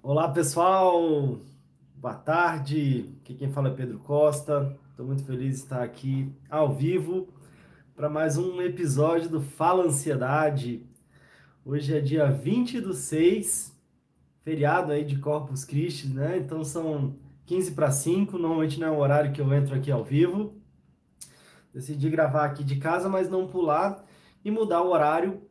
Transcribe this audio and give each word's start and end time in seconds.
Olá 0.00 0.28
pessoal, 0.28 1.38
boa 1.96 2.14
tarde. 2.14 3.12
Aqui 3.20 3.34
quem 3.34 3.50
fala 3.50 3.68
é 3.68 3.74
Pedro 3.74 3.98
Costa. 3.98 4.78
Estou 4.90 5.04
muito 5.04 5.24
feliz 5.24 5.56
de 5.56 5.62
estar 5.62 5.82
aqui 5.82 6.32
ao 6.48 6.72
vivo 6.72 7.28
para 7.96 8.08
mais 8.08 8.38
um 8.38 8.62
episódio 8.62 9.28
do 9.28 9.40
Fala 9.40 9.84
Ansiedade. 9.84 10.86
Hoje 11.64 11.96
é 11.96 12.00
dia 12.00 12.30
20 12.30 12.80
do 12.80 12.94
6, 12.94 13.76
feriado 14.44 14.92
aí 14.92 15.04
de 15.04 15.18
Corpus 15.18 15.64
Christi, 15.64 16.08
né? 16.08 16.38
Então 16.38 16.62
são 16.62 17.16
15 17.44 17.72
para 17.72 17.90
5, 17.90 18.38
normalmente 18.38 18.78
não 18.78 18.86
é 18.86 18.90
o 18.92 19.00
horário 19.00 19.32
que 19.32 19.40
eu 19.40 19.52
entro 19.52 19.74
aqui 19.74 19.90
ao 19.90 20.04
vivo. 20.04 20.54
Decidi 21.74 22.08
gravar 22.08 22.44
aqui 22.44 22.62
de 22.62 22.76
casa, 22.76 23.08
mas 23.08 23.28
não 23.28 23.48
pular 23.48 24.04
e 24.44 24.50
mudar 24.50 24.80
o 24.80 24.90
horário. 24.90 25.42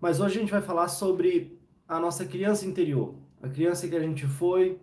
Mas 0.00 0.20
hoje 0.20 0.38
a 0.38 0.40
gente 0.40 0.52
vai 0.52 0.60
falar 0.60 0.88
sobre 0.88 1.56
a 1.86 2.00
nossa 2.00 2.26
criança 2.26 2.66
interior, 2.66 3.21
a 3.42 3.48
criança 3.48 3.88
que 3.88 3.96
a 3.96 4.00
gente 4.00 4.26
foi, 4.26 4.78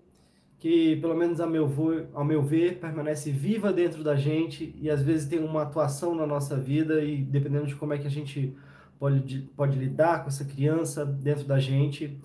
que 0.59 0.97
pelo 0.97 1.15
menos 1.15 1.39
ao 1.39 1.49
meu, 1.49 1.71
ao 2.13 2.25
meu 2.25 2.43
ver 2.43 2.79
permanece 2.79 3.31
viva 3.31 3.71
dentro 3.71 4.03
da 4.03 4.15
gente 4.15 4.75
e 4.77 4.89
às 4.89 5.01
vezes 5.01 5.27
tem 5.27 5.39
uma 5.39 5.61
atuação 5.61 6.13
na 6.13 6.27
nossa 6.27 6.57
vida 6.57 7.01
e 7.01 7.23
dependendo 7.23 7.65
de 7.67 7.75
como 7.75 7.93
é 7.93 7.97
que 7.97 8.05
a 8.05 8.11
gente 8.11 8.53
pode, 8.99 9.49
pode 9.55 9.79
lidar 9.79 10.23
com 10.23 10.27
essa 10.27 10.43
criança 10.43 11.05
dentro 11.05 11.45
da 11.45 11.57
gente, 11.57 12.19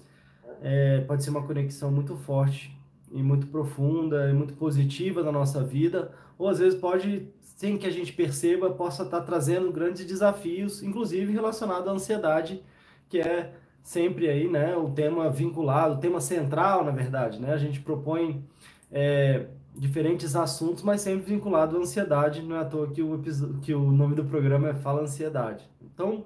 é, 0.60 1.00
pode 1.02 1.22
ser 1.22 1.30
uma 1.30 1.46
conexão 1.46 1.92
muito 1.92 2.16
forte 2.16 2.76
e 3.12 3.22
muito 3.22 3.46
profunda 3.46 4.28
e 4.28 4.32
muito 4.32 4.54
positiva 4.54 5.22
na 5.22 5.30
nossa 5.30 5.62
vida, 5.62 6.10
ou 6.36 6.48
às 6.48 6.58
vezes 6.58 6.76
pode, 6.76 7.28
sem 7.40 7.78
que 7.78 7.86
a 7.86 7.90
gente 7.90 8.12
perceba, 8.12 8.70
possa 8.70 9.04
estar 9.04 9.20
trazendo 9.20 9.70
grandes 9.70 10.04
desafios, 10.04 10.82
inclusive 10.82 11.32
relacionado 11.32 11.88
à 11.88 11.92
ansiedade, 11.92 12.60
que 13.08 13.20
é 13.20 13.54
sempre 13.84 14.30
aí, 14.30 14.48
né, 14.48 14.74
o 14.74 14.90
tema 14.90 15.30
vinculado, 15.30 15.94
o 15.94 15.98
tema 15.98 16.18
central, 16.18 16.82
na 16.84 16.90
verdade, 16.90 17.38
né, 17.38 17.52
a 17.52 17.58
gente 17.58 17.80
propõe 17.80 18.42
é, 18.91 19.44
diferentes 19.76 20.34
assuntos, 20.34 20.82
mas 20.82 21.02
sempre 21.02 21.34
vinculado 21.34 21.76
à 21.76 21.80
ansiedade, 21.80 22.42
não 22.42 22.56
é 22.56 22.60
à 22.60 22.64
toa 22.64 22.91
que 22.91 23.02
o, 23.02 23.20
que 23.60 23.74
o 23.74 23.92
nome 23.92 24.14
do 24.14 24.24
programa 24.24 24.70
é 24.70 24.74
Fala 24.74 25.02
Ansiedade. 25.02 25.68
Então, 25.82 26.24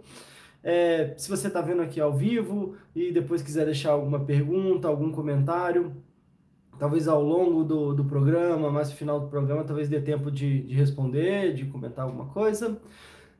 é, 0.63 1.15
se 1.17 1.29
você 1.29 1.49
está 1.49 1.61
vendo 1.61 1.83
aqui 1.83 2.01
ao 2.01 2.13
vivo 2.13 2.77
e 2.95 3.11
depois 3.11 3.43
quiser 3.43 3.65
deixar 3.65 3.91
alguma 3.91 4.21
pergunta, 4.21 4.87
algum 4.87 5.11
comentário, 5.11 5.93
talvez 6.79 7.09
ao 7.09 7.21
longo 7.21 7.65
do, 7.65 7.93
do 7.93 8.05
programa, 8.05 8.71
mais 8.71 8.89
no 8.89 8.95
final 8.95 9.19
do 9.19 9.27
programa, 9.27 9.65
talvez 9.65 9.89
dê 9.89 10.01
tempo 10.01 10.31
de, 10.31 10.63
de 10.63 10.75
responder, 10.75 11.55
de 11.55 11.65
comentar 11.65 12.05
alguma 12.05 12.27
coisa. 12.27 12.81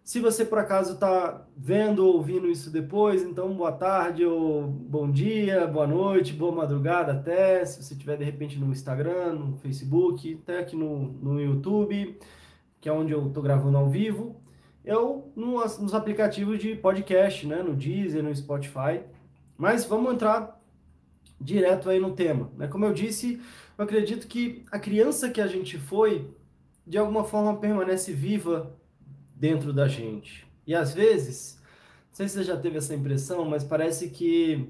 Se 0.09 0.21
você 0.21 0.43
por 0.43 0.59
acaso 0.59 0.95
está 0.95 1.47
vendo 1.55 1.99
ou 1.99 2.15
ouvindo 2.15 2.49
isso 2.49 2.71
depois, 2.71 3.23
então 3.23 3.55
boa 3.55 3.73
tarde 3.73 4.25
ou 4.25 4.67
bom 4.67 5.11
dia, 5.11 5.67
boa 5.67 5.87
noite, 5.87 6.33
boa 6.33 6.51
madrugada 6.51 7.13
até. 7.13 7.63
Se 7.67 7.83
você 7.83 7.93
estiver 7.93 8.17
de 8.17 8.25
repente 8.25 8.59
no 8.59 8.73
Instagram, 8.73 9.35
no 9.35 9.59
Facebook, 9.59 10.41
até 10.43 10.61
aqui 10.61 10.75
no, 10.75 11.13
no 11.13 11.39
YouTube, 11.39 12.19
que 12.81 12.89
é 12.89 12.93
onde 12.93 13.13
eu 13.13 13.27
estou 13.27 13.43
gravando 13.43 13.77
ao 13.77 13.91
vivo, 13.91 14.41
ou 14.87 15.31
no, 15.37 15.61
nos 15.61 15.93
aplicativos 15.93 16.59
de 16.59 16.75
podcast, 16.75 17.47
né? 17.47 17.63
no 17.63 17.77
Deezer, 17.77 18.23
no 18.23 18.35
Spotify. 18.35 19.03
Mas 19.59 19.85
vamos 19.85 20.15
entrar 20.15 20.59
direto 21.39 21.91
aí 21.91 22.01
no 22.01 22.15
tema. 22.15 22.51
Né? 22.57 22.67
Como 22.67 22.87
eu 22.87 22.95
disse, 22.95 23.43
eu 23.77 23.85
acredito 23.85 24.27
que 24.27 24.65
a 24.73 24.79
criança 24.79 25.29
que 25.29 25.43
a 25.43 25.47
gente 25.47 25.77
foi, 25.77 26.31
de 26.87 26.97
alguma 26.97 27.25
forma 27.25 27.59
permanece 27.59 28.11
viva 28.11 28.75
dentro 29.39 29.73
da 29.73 29.87
gente. 29.87 30.47
E 30.67 30.75
às 30.75 30.93
vezes, 30.93 31.61
não 32.09 32.17
sei 32.17 32.29
se 32.29 32.35
você 32.35 32.45
já 32.45 32.57
teve 32.57 32.79
essa 32.79 32.95
impressão, 32.95 33.45
mas 33.45 33.63
parece 33.63 34.11
que, 34.11 34.69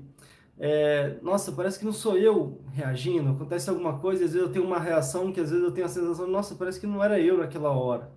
é, 0.59 1.17
nossa, 1.23 1.53
parece 1.53 1.79
que 1.79 1.85
não 1.85 1.93
sou 1.93 2.17
eu 2.17 2.61
reagindo, 2.73 3.31
acontece 3.31 3.71
alguma 3.71 3.99
coisa, 3.99 4.25
às 4.25 4.33
vezes 4.33 4.47
eu 4.47 4.53
tenho 4.53 4.65
uma 4.65 4.79
reação 4.79 5.33
que 5.33 5.41
às 5.41 5.51
vezes 5.51 5.65
eu 5.65 5.73
tenho 5.73 5.87
a 5.87 5.89
sensação, 5.89 6.27
nossa, 6.27 6.55
parece 6.55 6.79
que 6.79 6.87
não 6.87 7.03
era 7.03 7.19
eu 7.19 7.39
naquela 7.39 7.71
hora. 7.71 8.11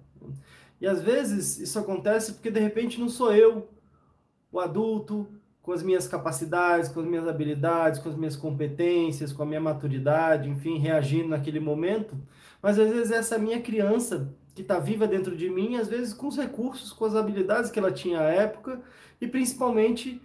E 0.80 0.88
às 0.88 1.02
vezes 1.02 1.60
isso 1.60 1.80
acontece 1.80 2.34
porque 2.34 2.52
de 2.52 2.60
repente 2.60 3.00
não 3.00 3.08
sou 3.08 3.34
eu, 3.34 3.70
o 4.52 4.60
adulto, 4.60 5.28
com 5.62 5.72
as 5.72 5.84
minhas 5.84 6.08
capacidades, 6.08 6.90
com 6.90 7.00
as 7.00 7.06
minhas 7.06 7.28
habilidades, 7.28 8.00
com 8.00 8.10
as 8.10 8.16
minhas 8.16 8.36
competências, 8.36 9.32
com 9.32 9.44
a 9.44 9.46
minha 9.46 9.62
maturidade, 9.62 10.50
enfim, 10.50 10.80
reagindo 10.80 11.30
naquele 11.30 11.60
momento, 11.60 12.18
mas 12.62 12.80
às 12.80 12.90
vezes 12.90 13.12
essa 13.12 13.38
minha 13.38 13.62
criança 13.62 14.36
que 14.54 14.62
está 14.62 14.80
viva 14.80 15.08
dentro 15.08 15.36
de 15.36 15.50
mim, 15.50 15.78
às 15.78 15.88
vezes 15.88 16.14
com 16.14 16.28
os 16.28 16.38
recursos, 16.38 16.92
com 16.92 17.06
as 17.06 17.16
habilidades 17.16 17.72
que 17.72 17.80
ela 17.80 17.92
tinha 17.92 18.20
à 18.20 18.30
época, 18.30 18.82
e 19.20 19.28
principalmente 19.28 20.22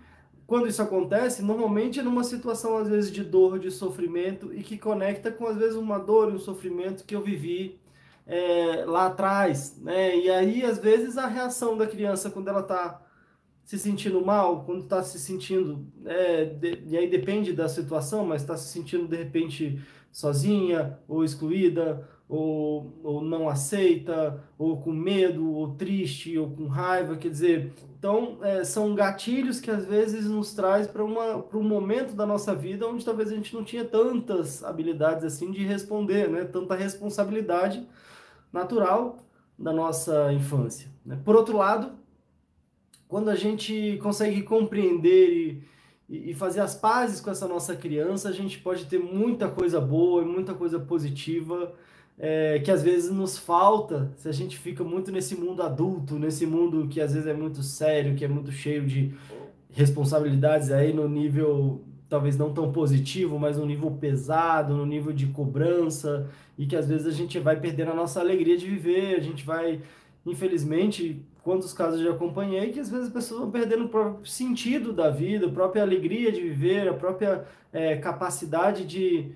quando 0.46 0.68
isso 0.68 0.80
acontece, 0.80 1.42
normalmente 1.42 1.98
é 1.98 2.02
numa 2.02 2.22
situação 2.22 2.76
às 2.78 2.88
vezes 2.88 3.10
de 3.10 3.24
dor, 3.24 3.58
de 3.58 3.70
sofrimento 3.70 4.54
e 4.54 4.62
que 4.62 4.78
conecta 4.78 5.30
com 5.30 5.46
às 5.46 5.56
vezes 5.56 5.76
uma 5.76 5.98
dor 5.98 6.30
e 6.30 6.36
um 6.36 6.38
sofrimento 6.38 7.04
que 7.04 7.16
eu 7.16 7.20
vivi 7.20 7.80
é, 8.26 8.84
lá 8.86 9.06
atrás, 9.06 9.76
né? 9.80 10.16
E 10.16 10.30
aí 10.30 10.64
às 10.64 10.78
vezes 10.78 11.18
a 11.18 11.26
reação 11.26 11.76
da 11.76 11.86
criança 11.86 12.30
quando 12.30 12.48
ela 12.48 12.60
está 12.60 13.02
se 13.64 13.78
sentindo 13.78 14.24
mal, 14.24 14.64
quando 14.64 14.82
está 14.84 15.02
se 15.02 15.18
sentindo, 15.18 15.84
é, 16.04 16.44
de, 16.44 16.84
e 16.86 16.96
aí 16.96 17.10
depende 17.10 17.52
da 17.52 17.68
situação, 17.68 18.24
mas 18.24 18.42
está 18.42 18.56
se 18.56 18.72
sentindo 18.72 19.08
de 19.08 19.16
repente 19.16 19.80
sozinha 20.12 20.98
ou 21.08 21.24
excluída 21.24 22.08
ou, 22.28 22.92
ou 23.04 23.22
não 23.22 23.48
aceita, 23.48 24.42
ou 24.58 24.80
com 24.80 24.92
medo, 24.92 25.52
ou 25.52 25.74
triste, 25.74 26.36
ou 26.36 26.50
com 26.50 26.66
raiva, 26.66 27.16
quer 27.16 27.28
dizer, 27.28 27.72
então 27.98 28.38
é, 28.42 28.64
são 28.64 28.94
gatilhos 28.94 29.60
que 29.60 29.70
às 29.70 29.86
vezes 29.86 30.26
nos 30.26 30.52
traz 30.52 30.86
para 30.86 31.04
um 31.04 31.62
momento 31.62 32.14
da 32.14 32.26
nossa 32.26 32.54
vida 32.54 32.86
onde 32.86 33.04
talvez 33.04 33.30
a 33.30 33.34
gente 33.34 33.54
não 33.54 33.62
tinha 33.62 33.84
tantas 33.84 34.64
habilidades 34.64 35.24
assim 35.24 35.50
de 35.50 35.64
responder, 35.64 36.28
né? 36.28 36.44
tanta 36.44 36.74
responsabilidade 36.74 37.86
natural 38.52 39.18
da 39.58 39.72
nossa 39.72 40.32
infância. 40.32 40.88
Né? 41.04 41.18
Por 41.24 41.36
outro 41.36 41.56
lado, 41.56 41.92
quando 43.08 43.28
a 43.28 43.36
gente 43.36 43.98
consegue 44.02 44.42
compreender 44.42 45.62
e, 46.08 46.30
e 46.30 46.34
fazer 46.34 46.60
as 46.60 46.74
pazes 46.74 47.20
com 47.20 47.30
essa 47.30 47.46
nossa 47.46 47.76
criança, 47.76 48.28
a 48.28 48.32
gente 48.32 48.58
pode 48.58 48.86
ter 48.86 48.98
muita 48.98 49.48
coisa 49.48 49.80
boa 49.80 50.22
e 50.22 50.26
muita 50.26 50.54
coisa 50.54 50.78
positiva 50.78 51.72
é, 52.18 52.58
que 52.60 52.70
às 52.70 52.82
vezes 52.82 53.10
nos 53.10 53.38
falta 53.38 54.10
se 54.16 54.28
a 54.28 54.32
gente 54.32 54.56
fica 54.58 54.82
muito 54.82 55.12
nesse 55.12 55.34
mundo 55.36 55.62
adulto, 55.62 56.18
nesse 56.18 56.46
mundo 56.46 56.88
que 56.88 57.00
às 57.00 57.12
vezes 57.12 57.28
é 57.28 57.34
muito 57.34 57.62
sério, 57.62 58.14
que 58.14 58.24
é 58.24 58.28
muito 58.28 58.50
cheio 58.50 58.86
de 58.86 59.14
responsabilidades 59.70 60.70
aí 60.70 60.92
no 60.92 61.08
nível 61.08 61.84
talvez 62.08 62.36
não 62.36 62.52
tão 62.52 62.72
positivo, 62.72 63.38
mas 63.38 63.58
no 63.58 63.66
nível 63.66 63.90
pesado, 63.90 64.76
no 64.76 64.86
nível 64.86 65.12
de 65.12 65.26
cobrança, 65.26 66.28
e 66.56 66.66
que 66.66 66.76
às 66.76 66.88
vezes 66.88 67.06
a 67.06 67.10
gente 67.10 67.38
vai 67.38 67.58
perder 67.58 67.88
a 67.88 67.94
nossa 67.94 68.20
alegria 68.20 68.56
de 68.56 68.66
viver, 68.66 69.16
a 69.16 69.20
gente 69.20 69.44
vai, 69.44 69.82
infelizmente, 70.24 71.20
quantos 71.42 71.72
casos 71.72 72.00
já 72.00 72.10
acompanhei, 72.10 72.70
que 72.70 72.80
às 72.80 72.90
vezes 72.90 73.06
as 73.06 73.12
pessoas 73.12 73.40
vão 73.40 73.50
perdendo 73.50 73.84
o 73.84 73.88
próprio 73.88 74.24
sentido 74.26 74.92
da 74.92 75.10
vida, 75.10 75.46
a 75.46 75.50
própria 75.50 75.82
alegria 75.82 76.30
de 76.30 76.40
viver, 76.40 76.88
a 76.88 76.94
própria 76.94 77.44
é, 77.72 77.96
capacidade 77.96 78.84
de, 78.84 79.32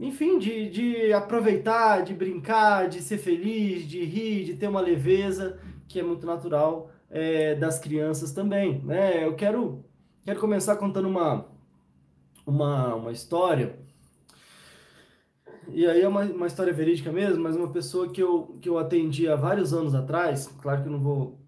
enfim, 0.00 0.38
de, 0.38 0.70
de 0.70 1.12
aproveitar, 1.12 2.02
de 2.02 2.14
brincar, 2.14 2.88
de 2.88 3.02
ser 3.02 3.18
feliz, 3.18 3.86
de 3.86 4.04
rir, 4.04 4.44
de 4.44 4.54
ter 4.54 4.68
uma 4.68 4.80
leveza 4.80 5.58
que 5.88 5.98
é 5.98 6.02
muito 6.02 6.26
natural 6.26 6.90
é, 7.10 7.54
das 7.54 7.78
crianças 7.78 8.32
também, 8.32 8.80
né? 8.84 9.24
Eu 9.26 9.34
quero, 9.34 9.84
quero 10.24 10.38
começar 10.38 10.76
contando 10.76 11.08
uma, 11.08 11.46
uma, 12.46 12.94
uma 12.94 13.12
história, 13.12 13.78
e 15.70 15.86
aí 15.86 16.00
é 16.00 16.08
uma, 16.08 16.22
uma 16.22 16.46
história 16.46 16.72
verídica 16.72 17.12
mesmo, 17.12 17.42
mas 17.42 17.56
uma 17.56 17.70
pessoa 17.70 18.08
que 18.08 18.22
eu, 18.22 18.58
que 18.60 18.68
eu 18.68 18.78
atendi 18.78 19.28
há 19.28 19.36
vários 19.36 19.74
anos 19.74 19.94
atrás, 19.94 20.46
claro 20.62 20.82
que 20.82 20.88
eu 20.88 20.92
não 20.92 21.00
vou 21.00 21.38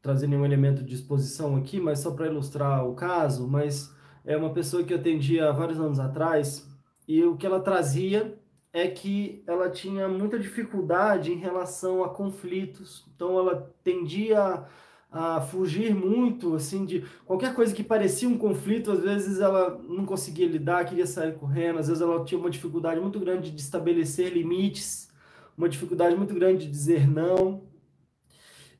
trazer 0.00 0.26
nenhum 0.26 0.44
elemento 0.44 0.84
de 0.84 0.94
exposição 0.94 1.56
aqui, 1.56 1.80
mas 1.80 1.98
só 2.00 2.12
para 2.12 2.26
ilustrar 2.26 2.86
o 2.86 2.94
caso, 2.94 3.48
mas 3.48 3.92
é 4.24 4.36
uma 4.36 4.52
pessoa 4.52 4.84
que 4.84 4.92
eu 4.92 4.98
atendi 4.98 5.40
há 5.40 5.50
vários 5.50 5.80
anos 5.80 5.98
atrás, 5.98 6.67
e 7.08 7.24
o 7.24 7.38
que 7.38 7.46
ela 7.46 7.58
trazia 7.58 8.38
é 8.70 8.86
que 8.86 9.42
ela 9.46 9.70
tinha 9.70 10.06
muita 10.08 10.38
dificuldade 10.38 11.32
em 11.32 11.38
relação 11.38 12.04
a 12.04 12.10
conflitos. 12.10 13.06
Então 13.16 13.38
ela 13.38 13.74
tendia 13.82 14.66
a, 15.10 15.40
fugir 15.40 15.94
muito, 15.94 16.54
assim, 16.54 16.84
de 16.84 17.06
qualquer 17.24 17.54
coisa 17.54 17.74
que 17.74 17.82
parecia 17.82 18.28
um 18.28 18.36
conflito, 18.36 18.92
às 18.92 19.00
vezes 19.00 19.40
ela 19.40 19.78
não 19.88 20.04
conseguia 20.04 20.46
lidar, 20.46 20.84
queria 20.84 21.06
sair 21.06 21.34
correndo, 21.34 21.78
às 21.78 21.88
vezes 21.88 22.02
ela 22.02 22.22
tinha 22.26 22.38
uma 22.38 22.50
dificuldade 22.50 23.00
muito 23.00 23.18
grande 23.18 23.50
de 23.50 23.60
estabelecer 23.60 24.30
limites, 24.30 25.10
uma 25.56 25.68
dificuldade 25.68 26.14
muito 26.14 26.34
grande 26.34 26.66
de 26.66 26.70
dizer 26.70 27.08
não. 27.08 27.66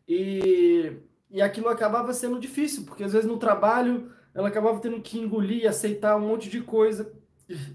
E, 0.07 0.93
e 1.31 1.41
aquilo 1.41 1.69
acabava 1.69 2.13
sendo 2.13 2.39
difícil, 2.39 2.85
porque 2.85 3.05
às 3.05 3.13
vezes 3.15 3.29
no 3.29 3.39
trabalho 3.39 4.13
ela 4.35 4.49
acabava 4.49 4.79
tendo 4.81 5.01
que 5.01 5.19
engolir, 5.19 5.67
aceitar 5.67 6.17
um 6.17 6.29
monte 6.29 6.51
de 6.51 6.61
coisa 6.61 7.18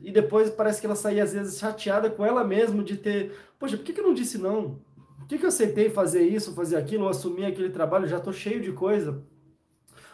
e 0.02 0.12
depois 0.12 0.50
parece 0.50 0.80
que 0.80 0.86
ela 0.86 0.96
saía 0.96 1.24
às 1.24 1.34
vezes 1.34 1.58
chateada 1.58 2.10
com 2.10 2.25
ela 2.25 2.44
mesma 2.44 2.84
de 2.84 2.98
ter, 2.98 3.36
poxa, 3.58 3.78
por 3.78 3.84
que, 3.84 3.94
que 3.94 4.00
eu 4.00 4.06
não 4.06 4.14
disse 4.14 4.38
não? 4.38 4.80
Por 5.18 5.28
que, 5.28 5.38
que 5.38 5.46
eu 5.46 5.50
aceitei 5.50 5.90
fazer 5.90 6.22
isso, 6.22 6.54
fazer 6.54 6.75
aquilo, 6.75 7.04
ou 7.04 7.10
assumir 7.10 7.46
aquele 7.46 7.70
trabalho? 7.70 8.08
Já 8.08 8.18
estou 8.18 8.34
cheio 8.34 8.62
de 8.62 8.72
coisa. 8.72 9.24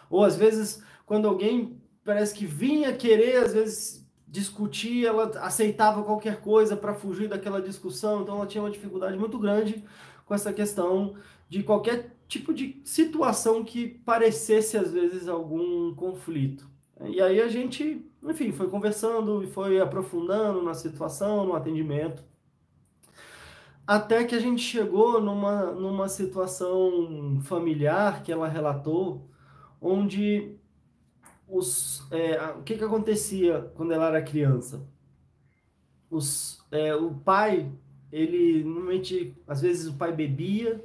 Ou 0.08 0.24
às 0.24 0.36
vezes, 0.36 0.82
quando 1.04 1.28
alguém 1.28 1.80
parece 2.04 2.34
que 2.34 2.46
vinha 2.46 2.92
querer, 2.92 3.36
às 3.36 3.52
vezes, 3.52 4.08
discutir, 4.26 5.04
ela 5.04 5.24
aceitava 5.40 6.02
qualquer 6.04 6.40
coisa 6.40 6.76
para 6.76 6.94
fugir 6.94 7.28
daquela 7.28 7.60
discussão, 7.60 8.22
então 8.22 8.36
ela 8.36 8.46
tinha 8.46 8.62
uma 8.62 8.70
dificuldade 8.70 9.18
muito 9.18 9.38
grande 9.38 9.84
com 10.24 10.34
essa 10.34 10.52
questão 10.52 11.16
de 11.48 11.64
qualquer 11.64 12.16
tipo 12.28 12.54
de 12.54 12.80
situação 12.84 13.64
que 13.64 13.88
parecesse 13.88 14.78
às 14.78 14.92
vezes 14.92 15.26
algum 15.26 15.92
conflito. 15.94 16.70
E 17.06 17.20
aí 17.20 17.40
a 17.40 17.48
gente, 17.48 18.08
enfim, 18.22 18.52
foi 18.52 18.68
conversando 18.68 19.42
e 19.42 19.46
foi 19.46 19.80
aprofundando 19.80 20.62
na 20.62 20.74
situação, 20.74 21.44
no 21.46 21.54
atendimento, 21.54 22.22
até 23.86 24.24
que 24.24 24.34
a 24.34 24.38
gente 24.38 24.62
chegou 24.62 25.20
numa, 25.20 25.72
numa 25.72 26.08
situação 26.08 27.40
familiar 27.42 28.22
que 28.22 28.30
ela 28.30 28.46
relatou, 28.46 29.28
onde 29.80 30.54
os, 31.48 32.06
é, 32.12 32.40
o 32.52 32.62
que, 32.62 32.76
que 32.76 32.84
acontecia 32.84 33.72
quando 33.74 33.92
ela 33.92 34.06
era 34.06 34.22
criança? 34.22 34.86
Os, 36.08 36.64
é, 36.70 36.94
o 36.94 37.14
pai, 37.14 37.72
ele 38.12 38.62
normalmente, 38.62 39.36
às 39.46 39.60
vezes 39.60 39.88
o 39.88 39.94
pai 39.94 40.12
bebia, 40.12 40.84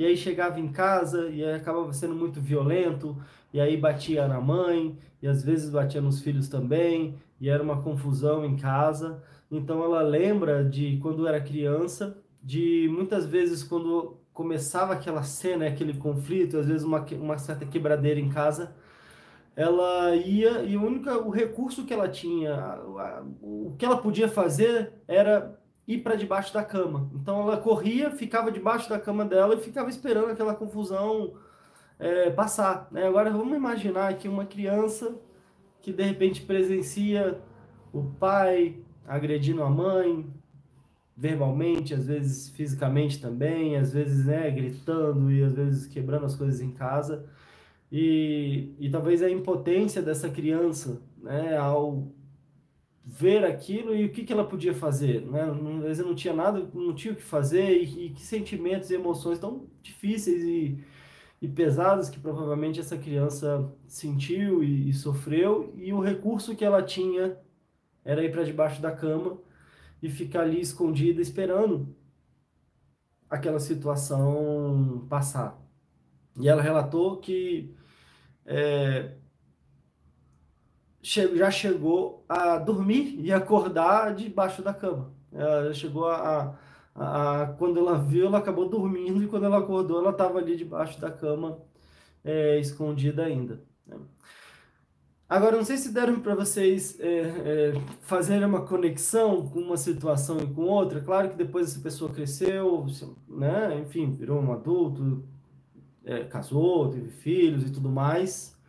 e 0.00 0.06
aí 0.06 0.16
chegava 0.16 0.58
em 0.58 0.72
casa 0.72 1.28
e 1.28 1.44
acabava 1.44 1.92
sendo 1.92 2.14
muito 2.14 2.40
violento, 2.40 3.14
e 3.52 3.60
aí 3.60 3.76
batia 3.76 4.26
na 4.26 4.40
mãe, 4.40 4.98
e 5.20 5.28
às 5.28 5.44
vezes 5.44 5.68
batia 5.68 6.00
nos 6.00 6.22
filhos 6.22 6.48
também, 6.48 7.16
e 7.38 7.50
era 7.50 7.62
uma 7.62 7.82
confusão 7.82 8.42
em 8.42 8.56
casa. 8.56 9.22
Então 9.50 9.84
ela 9.84 10.00
lembra 10.00 10.64
de 10.64 10.96
quando 11.02 11.26
era 11.26 11.38
criança, 11.38 12.16
de 12.42 12.88
muitas 12.90 13.26
vezes 13.26 13.62
quando 13.62 14.16
começava 14.32 14.94
aquela 14.94 15.22
cena, 15.22 15.66
aquele 15.66 15.92
conflito, 15.92 16.56
às 16.56 16.66
vezes 16.66 16.82
uma, 16.82 17.04
uma 17.20 17.36
certa 17.36 17.66
quebradeira 17.66 18.18
em 18.18 18.30
casa, 18.30 18.74
ela 19.54 20.16
ia 20.16 20.62
e 20.62 20.78
o 20.78 20.82
único 20.82 21.10
o 21.10 21.28
recurso 21.28 21.84
que 21.84 21.92
ela 21.92 22.08
tinha, 22.08 22.78
o 23.42 23.74
que 23.78 23.84
ela 23.84 23.98
podia 23.98 24.28
fazer 24.28 24.94
era 25.06 25.59
ir 25.90 25.98
para 25.98 26.14
debaixo 26.14 26.54
da 26.54 26.62
cama. 26.62 27.10
Então 27.14 27.42
ela 27.42 27.56
corria, 27.56 28.12
ficava 28.12 28.52
debaixo 28.52 28.88
da 28.88 28.98
cama 28.98 29.24
dela 29.24 29.54
e 29.54 29.60
ficava 29.60 29.90
esperando 29.90 30.30
aquela 30.30 30.54
confusão 30.54 31.34
é, 31.98 32.30
passar. 32.30 32.86
Né? 32.92 33.06
Agora 33.06 33.30
vamos 33.30 33.56
imaginar 33.56 34.08
aqui 34.08 34.28
uma 34.28 34.46
criança 34.46 35.16
que 35.82 35.92
de 35.92 36.02
repente 36.04 36.42
presencia 36.42 37.40
o 37.92 38.04
pai 38.04 38.76
agredindo 39.06 39.62
a 39.64 39.68
mãe 39.68 40.26
verbalmente, 41.16 41.92
às 41.92 42.06
vezes 42.06 42.48
fisicamente 42.50 43.20
também, 43.20 43.76
às 43.76 43.92
vezes 43.92 44.26
né, 44.26 44.48
gritando 44.50 45.30
e 45.30 45.42
às 45.42 45.54
vezes 45.54 45.86
quebrando 45.86 46.24
as 46.24 46.36
coisas 46.36 46.60
em 46.60 46.70
casa. 46.70 47.26
E, 47.90 48.74
e 48.78 48.88
talvez 48.88 49.22
a 49.22 49.28
impotência 49.28 50.00
dessa 50.00 50.28
criança, 50.30 51.02
né, 51.20 51.56
ao 51.56 52.12
ver 53.04 53.44
aquilo 53.44 53.94
e 53.94 54.04
o 54.04 54.12
que, 54.12 54.24
que 54.24 54.32
ela 54.32 54.46
podia 54.46 54.74
fazer, 54.74 55.22
né? 55.26 55.42
Às 55.78 55.82
vezes 55.82 56.06
não 56.06 56.14
tinha 56.14 56.34
nada, 56.34 56.70
não 56.74 56.94
tinha 56.94 57.14
o 57.14 57.16
que 57.16 57.22
fazer 57.22 57.82
e, 57.82 58.06
e 58.06 58.10
que 58.10 58.22
sentimentos 58.22 58.90
e 58.90 58.94
emoções 58.94 59.38
tão 59.38 59.66
difíceis 59.82 60.42
e, 60.42 60.84
e 61.40 61.48
que 62.10 62.20
provavelmente 62.20 62.80
essa 62.80 62.98
criança 62.98 63.72
sentiu 63.88 64.62
e, 64.62 64.90
e 64.90 64.92
sofreu 64.92 65.72
e 65.76 65.92
o 65.92 66.00
recurso 66.00 66.54
que 66.54 66.64
ela 66.64 66.82
tinha 66.82 67.38
era 68.04 68.24
ir 68.24 68.30
para 68.32 68.44
debaixo 68.44 68.80
da 68.82 68.92
cama 68.92 69.38
e 70.02 70.10
ficar 70.10 70.42
ali 70.42 70.60
escondida 70.60 71.20
esperando 71.20 71.94
aquela 73.28 73.60
situação 73.60 75.06
passar. 75.08 75.58
E 76.38 76.48
ela 76.48 76.62
relatou 76.62 77.18
que 77.18 77.74
é, 78.46 79.16
já 81.34 81.50
chegou 81.50 82.24
a 82.28 82.56
dormir 82.58 83.16
e 83.18 83.32
acordar 83.32 84.14
debaixo 84.14 84.62
da 84.62 84.72
cama. 84.72 85.12
Ela 85.32 85.72
chegou 85.72 86.06
a, 86.06 86.54
a, 86.94 87.42
a, 87.42 87.46
Quando 87.58 87.80
ela 87.80 87.98
viu, 87.98 88.26
ela 88.26 88.38
acabou 88.38 88.68
dormindo 88.68 89.22
e 89.22 89.26
quando 89.26 89.44
ela 89.46 89.58
acordou, 89.58 90.00
ela 90.00 90.10
estava 90.10 90.38
ali 90.38 90.56
debaixo 90.56 91.00
da 91.00 91.10
cama, 91.10 91.58
é, 92.24 92.58
escondida 92.60 93.24
ainda. 93.24 93.60
Né? 93.86 93.96
Agora, 95.28 95.56
não 95.56 95.64
sei 95.64 95.76
se 95.76 95.92
deram 95.92 96.20
para 96.20 96.34
vocês 96.34 96.98
é, 97.00 97.06
é, 97.06 97.72
fazerem 98.02 98.46
uma 98.46 98.62
conexão 98.62 99.46
com 99.48 99.60
uma 99.60 99.76
situação 99.76 100.38
e 100.40 100.46
com 100.46 100.62
outra. 100.62 101.00
Claro 101.00 101.30
que 101.30 101.36
depois 101.36 101.70
essa 101.70 101.80
pessoa 101.80 102.12
cresceu, 102.12 102.86
né? 103.28 103.80
enfim, 103.80 104.12
virou 104.12 104.40
um 104.40 104.52
adulto, 104.52 105.24
é, 106.04 106.24
casou, 106.24 106.90
teve 106.90 107.10
filhos 107.10 107.64
e 107.64 107.70
tudo 107.70 107.88
mais. 107.88 108.59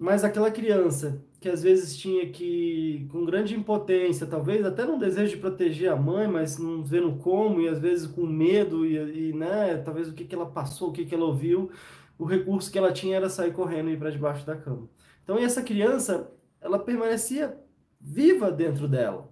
Mas 0.00 0.24
aquela 0.24 0.50
criança 0.50 1.22
que 1.38 1.46
às 1.46 1.62
vezes 1.62 1.94
tinha 1.94 2.30
que, 2.30 3.06
com 3.12 3.22
grande 3.26 3.54
impotência, 3.54 4.26
talvez 4.26 4.64
até 4.64 4.82
não 4.86 4.98
desejo 4.98 5.34
de 5.34 5.40
proteger 5.40 5.92
a 5.92 5.96
mãe, 5.96 6.26
mas 6.26 6.56
não 6.58 6.82
vendo 6.82 7.18
como, 7.18 7.60
e 7.60 7.68
às 7.68 7.78
vezes 7.78 8.06
com 8.06 8.26
medo, 8.26 8.86
e, 8.86 9.28
e 9.28 9.32
né, 9.34 9.76
talvez 9.76 10.08
o 10.08 10.14
que, 10.14 10.24
que 10.24 10.34
ela 10.34 10.50
passou, 10.50 10.88
o 10.88 10.92
que, 10.92 11.04
que 11.04 11.14
ela 11.14 11.26
ouviu, 11.26 11.70
o 12.18 12.24
recurso 12.24 12.72
que 12.72 12.78
ela 12.78 12.94
tinha 12.94 13.16
era 13.16 13.28
sair 13.28 13.52
correndo 13.52 13.90
e 13.90 13.92
ir 13.92 13.98
para 13.98 14.10
debaixo 14.10 14.46
da 14.46 14.56
cama. 14.56 14.88
Então, 15.22 15.36
essa 15.36 15.62
criança, 15.62 16.32
ela 16.62 16.78
permanecia 16.78 17.60
viva 18.00 18.50
dentro 18.50 18.88
dela. 18.88 19.30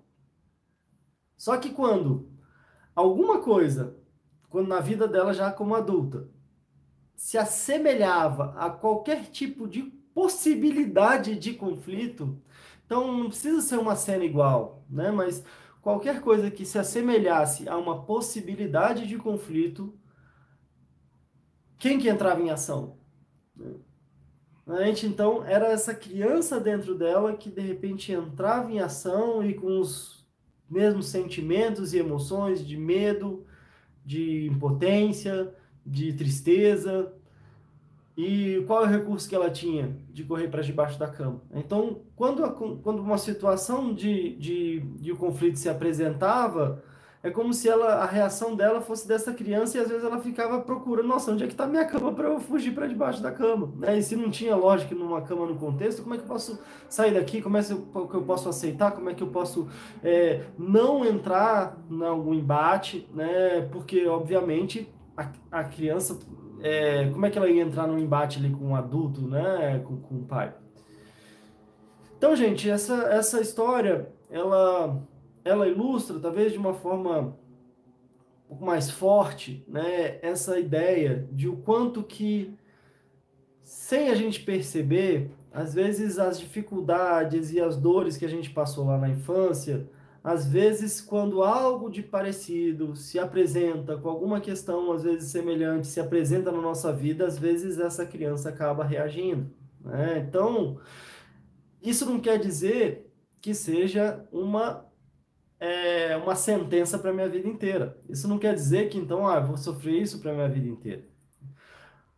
Só 1.35 1.57
que 1.57 1.71
quando 1.71 2.31
alguma 2.95 3.41
coisa, 3.41 3.97
quando 4.51 4.69
na 4.69 4.81
vida 4.81 5.09
dela 5.09 5.33
já 5.33 5.51
como 5.51 5.75
adulta, 5.75 6.29
se 7.17 7.39
assemelhava 7.39 8.55
a 8.59 8.69
qualquer 8.69 9.31
tipo 9.31 9.67
de 9.67 9.98
possibilidade 10.19 11.39
de 11.39 11.55
conflito, 11.55 12.43
então 12.85 13.17
não 13.17 13.29
precisa 13.29 13.61
ser 13.61 13.79
uma 13.79 13.95
cena 13.95 14.25
igual, 14.25 14.85
né? 14.91 15.13
Mas 15.13 15.45
qualquer 15.81 16.21
coisa 16.21 16.51
que 16.51 16.65
se 16.65 16.77
assemelhasse 16.77 17.69
a 17.69 17.77
uma 17.77 18.05
possibilidade 18.05 19.07
de 19.07 19.17
conflito, 19.17 19.97
quem 21.79 22.01
que 22.01 22.09
entrava 22.09 22.43
em 22.43 22.51
ação? 22.51 22.99
A 24.67 24.83
gente 24.87 25.07
então 25.07 25.45
era 25.47 25.69
essa 25.69 25.95
criança 25.95 26.59
dentro 26.59 26.97
dela 26.97 27.37
que 27.37 27.49
de 27.49 27.61
repente 27.61 28.11
entrava 28.11 28.73
em 28.73 28.81
ação 28.81 29.45
e 29.49 29.55
com 29.55 29.79
os 29.79 30.27
mesmos 30.69 31.07
sentimentos 31.07 31.95
e 31.95 31.99
emoções 31.99 32.67
de 32.67 32.77
medo, 32.77 33.47
de 34.05 34.49
impotência, 34.49 35.55
de 35.87 36.13
tristeza. 36.13 37.15
E 38.19 38.65
qual 38.67 38.83
é 38.83 38.89
o 38.89 38.91
recurso 38.91 39.29
que 39.29 39.35
ela 39.37 39.49
tinha? 39.49 39.97
De 40.11 40.25
correr 40.25 40.49
para 40.49 40.61
debaixo 40.61 40.99
da 40.99 41.07
cama. 41.07 41.41
Então, 41.55 42.01
quando, 42.17 42.43
quando 42.83 42.99
uma 42.99 43.17
situação 43.17 43.95
de, 43.95 44.35
de, 44.35 44.81
de 44.81 45.13
um 45.13 45.17
conflito 45.17 45.57
se 45.57 45.69
apresentava, 45.69 46.83
é 47.23 47.31
como 47.31 47.55
se 47.55 47.69
ela, 47.69 47.95
a 48.03 48.07
reação 48.07 48.57
dela 48.57 48.81
fosse 48.81 49.07
dessa 49.07 49.33
criança 49.33 49.79
e 49.79 49.81
às 49.81 49.89
vezes 49.89 50.03
ela 50.03 50.19
ficava 50.19 50.61
procurando, 50.61 51.07
nossa, 51.07 51.31
onde 51.31 51.45
é 51.45 51.47
que 51.47 51.53
está 51.53 51.65
minha 51.65 51.85
cama 51.85 52.13
para 52.13 52.27
eu 52.27 52.41
fugir 52.41 52.75
para 52.75 52.89
debaixo 52.89 53.23
da 53.23 53.31
cama? 53.31 53.73
Né? 53.77 53.99
E 53.99 54.03
se 54.03 54.17
não 54.17 54.31
tinha 54.31 54.57
lógica 54.57 54.97
numa 54.97 55.23
cama 55.23 55.47
no 55.47 55.55
contexto, 55.55 56.03
como 56.03 56.15
é 56.15 56.19
que 56.19 56.25
eu 56.25 56.29
posso 56.29 56.59
sair 56.89 57.15
daqui? 57.15 57.41
Como 57.41 57.57
é 57.57 57.63
que 57.63 57.71
eu 57.73 58.23
posso 58.27 58.49
aceitar? 58.49 58.91
Como 58.91 59.09
é 59.09 59.15
que 59.15 59.23
eu 59.23 59.29
posso 59.29 59.69
é, 60.03 60.43
não 60.59 61.05
entrar 61.05 61.79
em 61.89 62.03
algum 62.03 62.35
embate? 62.35 63.09
Né? 63.15 63.61
Porque, 63.71 64.09
obviamente, 64.09 64.93
a, 65.17 65.31
a 65.53 65.63
criança, 65.63 66.19
é, 66.63 67.09
como 67.11 67.27
é 67.27 67.31
que 67.31 67.39
ela 67.39 67.49
ia 67.49 67.63
entrar 67.63 67.87
num 67.87 67.99
embate 67.99 68.39
ali 68.39 68.51
com 68.51 68.67
um 68.67 68.77
adulto, 68.77 69.23
né? 69.23 69.81
com, 69.85 69.97
com 69.97 70.17
o 70.17 70.25
pai? 70.25 70.55
Então, 72.17 72.35
gente, 72.35 72.69
essa, 72.69 72.95
essa 73.13 73.41
história, 73.41 74.09
ela, 74.29 75.01
ela 75.45 75.69
ilustra, 75.69 76.19
talvez 76.19 76.53
de 76.53 76.59
uma 76.59 76.75
forma 76.75 77.37
um 78.45 78.49
pouco 78.49 78.65
mais 78.65 78.91
forte, 78.91 79.65
né, 79.69 80.19
essa 80.21 80.59
ideia 80.59 81.29
de 81.31 81.49
o 81.49 81.57
quanto 81.59 82.03
que, 82.03 82.57
sem 83.63 84.09
a 84.09 84.15
gente 84.15 84.41
perceber, 84.41 85.31
às 85.53 85.75
vezes 85.75 86.19
as 86.19 86.41
dificuldades 86.41 87.53
e 87.53 87.61
as 87.61 87.77
dores 87.77 88.17
que 88.17 88.25
a 88.25 88.29
gente 88.29 88.51
passou 88.51 88.87
lá 88.87 88.99
na 88.99 89.09
infância, 89.09 89.89
às 90.23 90.47
vezes, 90.47 91.01
quando 91.01 91.43
algo 91.43 91.91
de 91.91 92.03
parecido 92.03 92.95
se 92.97 93.19
apresenta 93.19 93.97
com 93.97 94.09
alguma 94.09 94.41
questão, 94.41 94.93
às 94.93 95.05
vezes 95.05 95.31
semelhante, 95.31 95.87
se 95.87 96.01
apresenta 96.01 96.51
na 96.51 96.61
nossa 96.61 96.93
vida, 96.93 97.27
às 97.27 97.39
vezes 97.39 97.79
essa 97.79 98.05
criança 98.05 98.49
acaba 98.49 98.85
reagindo. 98.85 99.51
Né? 99.81 100.19
Então, 100.29 100.79
isso 101.83 102.05
não 102.05 102.21
quer 102.21 102.39
dizer 102.39 103.11
que 103.41 103.55
seja 103.55 104.27
uma, 104.33 104.87
é, 105.61 106.17
uma 106.17 106.35
sentença 106.35 106.99
para 106.99 107.13
minha 107.13 107.29
vida 107.29 107.49
inteira. 107.49 107.97
Isso 108.09 108.27
não 108.27 108.39
quer 108.39 108.55
dizer 108.55 108.89
que, 108.89 108.99
então, 108.99 109.27
ah, 109.27 109.41
vou 109.41 109.57
sofrer 109.57 110.03
isso 110.03 110.21
para 110.21 110.35
minha 110.35 110.49
vida 110.49 110.69
inteira. 110.69 111.05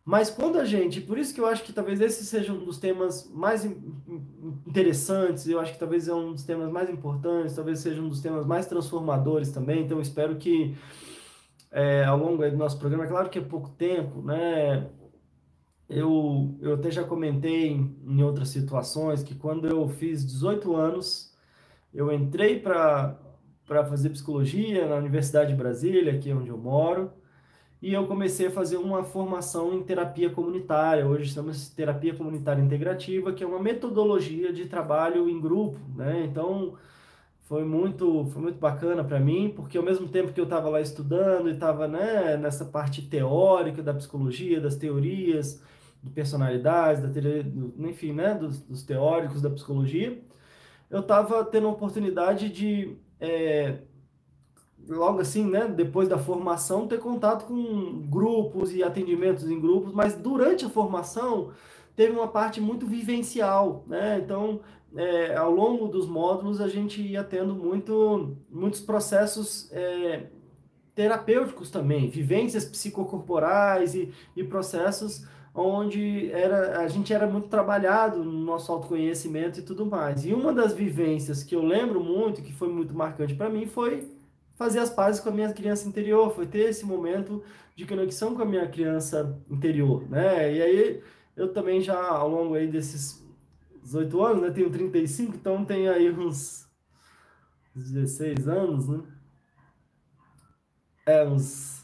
Mas 0.03 0.31
quando 0.31 0.57
a 0.57 0.65
gente, 0.65 0.99
por 0.99 1.17
isso 1.17 1.33
que 1.33 1.39
eu 1.39 1.45
acho 1.45 1.63
que 1.63 1.71
talvez 1.71 2.01
esse 2.01 2.25
seja 2.25 2.51
um 2.51 2.65
dos 2.65 2.79
temas 2.79 3.29
mais 3.31 3.65
interessantes, 4.65 5.47
eu 5.47 5.59
acho 5.59 5.73
que 5.73 5.79
talvez 5.79 6.07
é 6.07 6.13
um 6.13 6.33
dos 6.33 6.43
temas 6.43 6.71
mais 6.71 6.89
importantes, 6.89 7.55
talvez 7.55 7.79
seja 7.79 8.01
um 8.01 8.09
dos 8.09 8.19
temas 8.19 8.45
mais 8.45 8.65
transformadores 8.65 9.51
também, 9.51 9.83
então 9.83 10.01
espero 10.01 10.37
que 10.37 10.75
é, 11.71 12.03
ao 12.03 12.17
longo 12.17 12.37
do 12.49 12.57
nosso 12.57 12.79
programa, 12.79 13.05
é 13.05 13.07
claro 13.07 13.29
que 13.29 13.39
é 13.39 13.41
pouco 13.41 13.69
tempo, 13.69 14.21
né? 14.21 14.89
Eu, 15.87 16.57
eu 16.61 16.75
até 16.75 16.89
já 16.89 17.03
comentei 17.03 17.67
em, 17.67 17.95
em 18.05 18.23
outras 18.23 18.49
situações 18.49 19.23
que 19.23 19.35
quando 19.35 19.67
eu 19.67 19.87
fiz 19.87 20.25
18 20.25 20.75
anos, 20.75 21.35
eu 21.93 22.11
entrei 22.11 22.59
para 22.59 23.17
fazer 23.67 24.09
psicologia 24.09 24.87
na 24.87 24.95
Universidade 24.95 25.51
de 25.51 25.57
Brasília, 25.57 26.13
aqui 26.13 26.31
onde 26.33 26.49
eu 26.49 26.57
moro, 26.57 27.11
e 27.81 27.93
eu 27.93 28.05
comecei 28.05 28.47
a 28.47 28.51
fazer 28.51 28.77
uma 28.77 29.03
formação 29.03 29.73
em 29.73 29.81
terapia 29.83 30.29
comunitária. 30.29 31.07
Hoje 31.07 31.29
estamos 31.29 31.69
terapia 31.69 32.13
comunitária 32.13 32.61
integrativa, 32.61 33.33
que 33.33 33.43
é 33.43 33.47
uma 33.47 33.59
metodologia 33.59 34.53
de 34.53 34.67
trabalho 34.67 35.27
em 35.27 35.41
grupo, 35.41 35.79
né? 35.95 36.23
Então, 36.25 36.77
foi 37.51 37.65
muito, 37.65 38.25
foi 38.27 38.41
muito 38.43 38.59
bacana 38.59 39.03
para 39.03 39.19
mim, 39.19 39.51
porque 39.55 39.77
ao 39.77 39.83
mesmo 39.83 40.07
tempo 40.07 40.31
que 40.31 40.39
eu 40.39 40.45
estava 40.45 40.69
lá 40.69 40.79
estudando 40.79 41.49
e 41.49 41.53
estava 41.53 41.87
né, 41.87 42.37
nessa 42.37 42.65
parte 42.65 43.01
teórica 43.01 43.83
da 43.83 43.93
psicologia, 43.93 44.61
das 44.61 44.75
teorias, 44.75 45.61
de 46.03 46.09
personalidades, 46.11 47.01
da 47.01 47.09
do, 47.09 47.73
enfim, 47.89 48.13
né, 48.13 48.35
dos, 48.35 48.59
dos, 48.61 48.83
teóricos 48.83 49.41
da 49.41 49.49
psicologia, 49.49 50.21
eu 50.89 51.01
estava 51.01 51.43
tendo 51.45 51.67
a 51.67 51.71
oportunidade 51.71 52.49
de, 52.49 52.95
é, 53.19 53.79
logo 54.87 55.19
assim, 55.19 55.45
né, 55.45 55.67
depois 55.67 56.07
da 56.07 56.17
formação, 56.17 56.87
ter 56.87 56.99
contato 56.99 57.45
com 57.45 58.01
grupos 58.09 58.73
e 58.73 58.83
atendimentos 58.83 59.49
em 59.49 59.59
grupos, 59.59 59.93
mas 59.93 60.15
durante 60.15 60.65
a 60.65 60.69
formação 60.69 61.51
teve 61.95 62.13
uma 62.13 62.27
parte 62.27 62.59
muito 62.59 62.85
vivencial, 62.87 63.83
né? 63.87 64.21
Então, 64.23 64.61
é, 64.95 65.35
ao 65.35 65.51
longo 65.51 65.87
dos 65.87 66.07
módulos 66.07 66.59
a 66.59 66.67
gente 66.67 67.01
ia 67.01 67.23
tendo 67.23 67.55
muito, 67.55 68.35
muitos 68.49 68.81
processos 68.81 69.71
é, 69.71 70.27
terapêuticos 70.95 71.69
também, 71.69 72.09
vivências 72.09 72.65
psicocorporais 72.65 73.95
e, 73.95 74.13
e 74.35 74.43
processos 74.43 75.25
onde 75.53 76.31
era, 76.31 76.79
a 76.79 76.87
gente 76.87 77.13
era 77.13 77.27
muito 77.27 77.49
trabalhado 77.49 78.23
no 78.23 78.31
nosso 78.31 78.71
autoconhecimento 78.71 79.59
e 79.59 79.61
tudo 79.61 79.85
mais. 79.85 80.25
E 80.25 80.33
uma 80.33 80.53
das 80.53 80.73
vivências 80.73 81.43
que 81.43 81.55
eu 81.55 81.61
lembro 81.61 82.01
muito, 82.01 82.41
que 82.41 82.53
foi 82.53 82.69
muito 82.69 82.93
marcante 82.93 83.35
para 83.35 83.49
mim, 83.49 83.65
foi 83.65 84.09
fazer 84.61 84.77
as 84.77 84.91
pazes 84.91 85.19
com 85.19 85.29
a 85.29 85.31
minha 85.31 85.51
criança 85.51 85.87
interior, 85.87 86.35
foi 86.35 86.45
ter 86.45 86.69
esse 86.69 86.85
momento 86.85 87.43
de 87.75 87.83
conexão 87.83 88.35
com 88.35 88.43
a 88.43 88.45
minha 88.45 88.67
criança 88.67 89.35
interior, 89.49 90.07
né? 90.07 90.53
E 90.53 90.61
aí 90.61 91.03
eu 91.35 91.51
também 91.51 91.81
já 91.81 91.99
ao 91.99 92.29
longo 92.29 92.53
aí 92.53 92.67
desses 92.67 93.25
18 93.81 94.23
anos, 94.23 94.41
né? 94.43 94.51
Tenho 94.51 94.69
35, 94.69 95.35
então 95.35 95.65
tem 95.65 95.89
aí 95.89 96.11
uns 96.11 96.67
16 97.75 98.47
anos, 98.47 98.87
né? 98.87 98.99
É, 101.07 101.25
uns, 101.25 101.83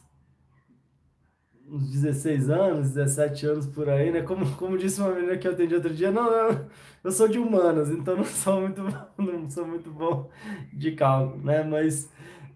uns 1.67 1.89
16 1.89 2.51
anos, 2.51 2.91
17 2.91 3.45
anos 3.47 3.65
por 3.65 3.89
aí, 3.89 4.11
né? 4.11 4.21
Como, 4.21 4.55
como 4.55 4.77
disse 4.77 5.01
uma 5.01 5.15
menina 5.15 5.35
que 5.35 5.47
eu 5.47 5.53
atendi 5.53 5.73
outro 5.73 5.95
dia, 5.95 6.11
não, 6.11 6.29
não, 6.29 6.69
eu 7.03 7.11
sou 7.11 7.27
de 7.27 7.39
humanas, 7.39 7.89
então 7.89 8.15
não 8.15 8.23
sou 8.23 8.61
muito, 8.61 8.83
não 9.17 9.49
sou 9.49 9.65
muito 9.65 9.89
bom 9.89 10.29
de 10.71 10.91
cálculo, 10.91 11.43
né? 11.43 11.63
Mas 11.63 12.07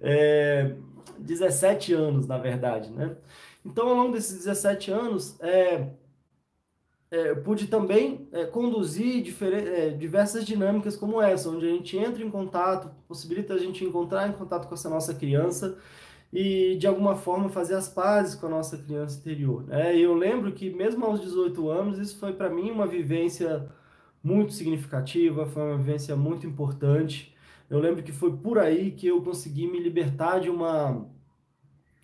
é, 0.02 0.76
17 1.20 1.94
anos, 1.94 2.28
na 2.28 2.38
verdade, 2.38 2.92
né? 2.92 3.16
Então, 3.66 3.88
ao 3.88 3.96
longo 3.96 4.14
desses 4.14 4.40
17 4.40 4.92
anos, 4.92 5.40
é, 5.40 5.88
é, 7.12 7.36
pude 7.36 7.68
também 7.68 8.28
é, 8.32 8.46
conduzir 8.46 9.36
é, 9.42 9.90
diversas 9.90 10.46
dinâmicas 10.46 10.96
como 10.96 11.22
essa, 11.22 11.50
onde 11.50 11.66
a 11.68 11.70
gente 11.70 11.98
entra 11.98 12.24
em 12.24 12.32
contato, 12.32 12.90
possibilita 13.08 13.54
a 13.54 13.58
gente 13.58 13.84
encontrar 13.86 14.28
em 14.30 14.32
contato 14.32 14.68
com 14.68 14.74
essa 14.74 14.90
nossa 14.90 15.14
criança 15.14 15.78
e, 16.32 16.78
de 16.78 16.88
alguma 16.88 17.16
forma, 17.16 17.50
fazer 17.50 17.76
as 17.76 17.90
pazes 17.90 18.36
com 18.36 18.48
a 18.48 18.50
nossa 18.50 18.78
criança 18.78 19.20
interior. 19.20 19.66
Né? 19.68 19.98
Eu 19.98 20.14
lembro 20.16 20.54
que, 20.54 20.70
mesmo 20.70 21.06
aos 21.06 21.20
18 21.22 21.70
anos, 21.70 22.00
isso 22.00 22.18
foi 22.18 22.34
para 22.34 22.50
mim 22.50 22.72
uma 22.72 22.88
vivência 22.88 23.70
muito 24.24 24.54
significativa, 24.54 25.46
foi 25.46 25.64
uma 25.64 25.78
vivência 25.78 26.16
muito 26.16 26.48
importante. 26.48 27.36
Eu 27.72 27.80
lembro 27.80 28.04
que 28.04 28.12
foi 28.12 28.36
por 28.36 28.60
aí 28.60 28.92
que 28.92 29.08
eu 29.08 29.24
consegui 29.24 29.66
me 29.66 29.80
libertar 29.80 30.40
de 30.40 30.50
uma 30.50 31.08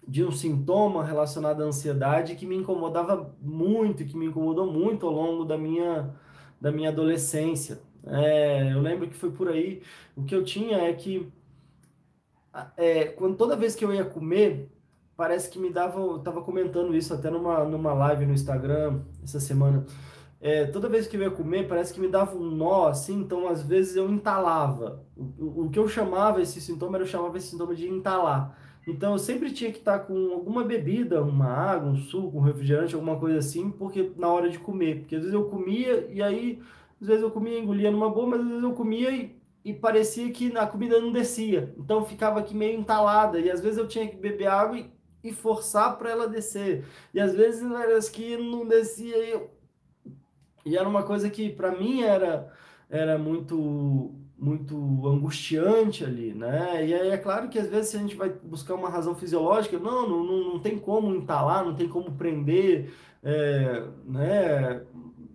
de 0.08 0.24
um 0.24 0.32
sintoma 0.32 1.04
relacionado 1.04 1.62
à 1.62 1.66
ansiedade 1.66 2.36
que 2.38 2.46
me 2.46 2.56
incomodava 2.56 3.36
muito, 3.42 4.06
que 4.06 4.16
me 4.16 4.28
incomodou 4.28 4.72
muito 4.72 5.06
ao 5.06 5.12
longo 5.12 5.44
da 5.44 5.58
minha, 5.58 6.16
da 6.62 6.72
minha 6.72 6.88
adolescência. 6.90 7.82
É, 8.06 8.72
eu 8.72 8.80
lembro 8.82 9.10
que 9.10 9.14
foi 9.14 9.30
por 9.32 9.50
aí. 9.50 9.84
O 10.16 10.24
que 10.24 10.34
eu 10.34 10.46
tinha 10.46 10.78
é 10.78 10.94
que 10.94 11.30
é, 12.78 13.08
quando 13.08 13.36
toda 13.36 13.58
vez 13.58 13.76
que 13.76 13.84
eu 13.84 13.94
ia 13.94 14.06
comer, 14.06 14.70
parece 15.18 15.50
que 15.50 15.60
me 15.60 15.70
dava. 15.70 16.00
Eu 16.00 16.16
estava 16.18 16.42
comentando 16.42 16.96
isso 16.96 17.14
até 17.14 17.30
numa, 17.30 17.66
numa 17.66 17.94
live 17.94 18.26
no 18.26 18.34
Instagram 18.34 19.02
essa 19.22 19.42
semana. 19.42 19.86
É, 20.40 20.66
toda 20.66 20.88
vez 20.88 21.08
que 21.08 21.18
eu 21.18 21.22
ia 21.22 21.32
comer, 21.32 21.68
parece 21.68 21.94
que 21.94 22.00
me 22.00 22.08
dava 22.08 22.38
um 22.38 22.52
nó, 22.52 22.88
assim, 22.88 23.22
então 23.22 23.48
às 23.48 23.64
vezes 23.64 23.96
eu 23.96 24.10
entalava. 24.10 25.04
O, 25.16 25.66
o, 25.66 25.70
que 25.70 25.80
eu 25.80 25.88
chamava 25.88 26.42
esse 26.42 26.62
sintoma, 26.62 26.98
eu 27.00 27.08
chamava 27.08 27.38
esse 27.38 27.48
sintoma 27.48 27.74
de 27.76 27.88
entalar. 27.88 28.56
Então 28.88 29.14
eu 29.14 29.20
sempre 29.20 29.52
tinha 29.52 29.72
que 29.72 29.80
estar 29.80 30.00
com 30.00 30.32
alguma 30.34 30.64
bebida, 30.64 31.22
uma 31.22 31.48
água, 31.48 31.90
um 31.90 31.98
suco, 31.98 32.38
um 32.38 32.42
refrigerante, 32.42 32.96
alguma 32.96 33.20
coisa 33.20 33.40
assim, 33.40 33.70
porque 33.72 34.12
na 34.16 34.30
hora 34.30 34.50
de 34.50 34.60
comer, 34.60 35.00
porque 35.00 35.16
às 35.16 35.24
vezes 35.24 35.34
eu 35.34 35.46
comia 35.46 36.08
e 36.12 36.22
aí 36.22 36.62
às 37.02 37.08
vezes 37.08 37.24
eu 37.24 37.32
comia, 37.32 37.60
engolia 37.60 37.92
numa 37.92 38.10
boa, 38.10 38.28
mas 38.28 38.42
às 38.42 38.48
vezes 38.48 38.64
eu 38.64 38.74
comia 38.74 39.12
e, 39.12 39.36
e 39.66 39.74
parecia 39.74 40.32
que 40.32 40.56
a 40.56 40.66
comida 40.68 41.02
não 41.02 41.12
descia. 41.12 41.74
Então 41.78 42.06
ficava 42.06 42.40
aqui 42.40 42.56
meio 42.56 42.80
entalada 42.80 43.40
e 43.40 43.52
às 43.52 43.60
vezes 43.60 43.78
eu 43.78 43.88
tinha 43.88 44.08
que 44.08 44.16
beber 44.16 44.48
água 44.48 44.78
e, 44.80 44.90
e 45.24 45.34
forçar 45.34 45.98
para 45.98 46.10
ela 46.12 46.28
descer. 46.28 46.86
E 47.14 47.20
às 47.20 47.36
vezes 47.36 47.70
era 47.70 48.00
que 48.12 48.38
não 48.38 48.66
descia 48.66 49.18
e, 49.18 49.57
e 50.66 50.78
era 50.78 50.88
uma 50.88 51.04
coisa 51.04 51.30
que 51.30 51.50
para 51.50 51.72
mim 51.72 52.02
era 52.02 52.52
era 52.90 53.18
muito 53.18 54.14
muito 54.38 55.08
angustiante 55.08 56.04
ali, 56.04 56.34
né? 56.34 56.86
E 56.86 56.94
aí 56.94 57.10
é 57.10 57.18
claro 57.18 57.50
que 57.50 57.58
às 57.58 57.68
vezes 57.68 57.96
a 57.96 57.98
gente 57.98 58.16
vai 58.16 58.30
buscar 58.30 58.76
uma 58.76 58.90
razão 58.90 59.16
fisiológica, 59.16 59.80
não, 59.80 60.08
não, 60.08 60.24
não 60.24 60.60
tem 60.60 60.78
como 60.78 61.16
entalar, 61.16 61.66
não 61.66 61.74
tem 61.74 61.90
como 61.90 62.12
prender, 62.12 62.94
é, 63.24 63.84
né? 64.06 64.84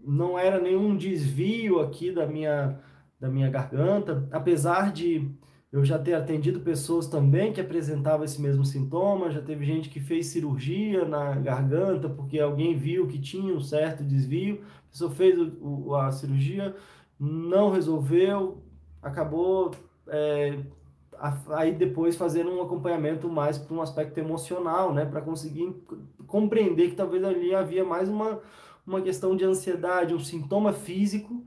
Não 0.05 0.38
era 0.38 0.61
nenhum 0.61 0.97
desvio 0.97 1.81
aqui 1.81 2.12
da 2.12 2.26
minha, 2.26 2.79
da 3.21 3.29
minha 3.29 3.50
garganta, 3.50 4.29
apesar 4.31 4.93
de 4.93 5.29
eu 5.73 5.83
já 5.85 5.99
ter 5.99 6.12
atendido 6.12 6.61
pessoas 6.61 7.07
também 7.07 7.50
que 7.52 7.61
apresentavam 7.61 8.25
esse 8.25 8.41
mesmo 8.41 8.62
sintoma, 8.62 9.31
já 9.31 9.41
teve 9.41 9.64
gente 9.64 9.88
que 9.88 9.99
fez 10.00 10.26
cirurgia 10.26 11.07
na 11.07 11.35
garganta 11.37 12.11
porque 12.11 12.38
alguém 12.38 12.76
viu 12.76 13.07
que 13.09 13.19
tinha 13.19 13.55
um 13.55 13.61
certo 13.61 14.05
desvio, 14.05 14.62
a 14.88 14.91
pessoa 14.91 15.11
fez 15.11 15.38
o, 15.61 15.95
a 15.95 16.12
cirurgia, 16.12 16.76
não 17.19 17.71
resolveu, 17.71 18.62
acabou 19.02 19.71
é, 20.09 20.59
aí 21.55 21.73
depois 21.73 22.17
fazendo 22.17 22.50
um 22.50 22.61
acompanhamento 22.61 23.26
mais 23.31 23.57
para 23.57 23.75
um 23.75 23.81
aspecto 23.81 24.19
emocional, 24.19 24.93
né, 24.93 25.07
para 25.07 25.23
conseguir 25.23 25.75
compreender 26.26 26.91
que 26.91 26.97
talvez 26.97 27.25
ali 27.25 27.55
havia 27.55 27.83
mais 27.83 28.11
uma, 28.11 28.41
uma 28.87 29.00
questão 29.00 29.35
de 29.35 29.45
ansiedade, 29.45 30.14
um 30.14 30.21
sintoma 30.21 30.71
físico 30.75 31.43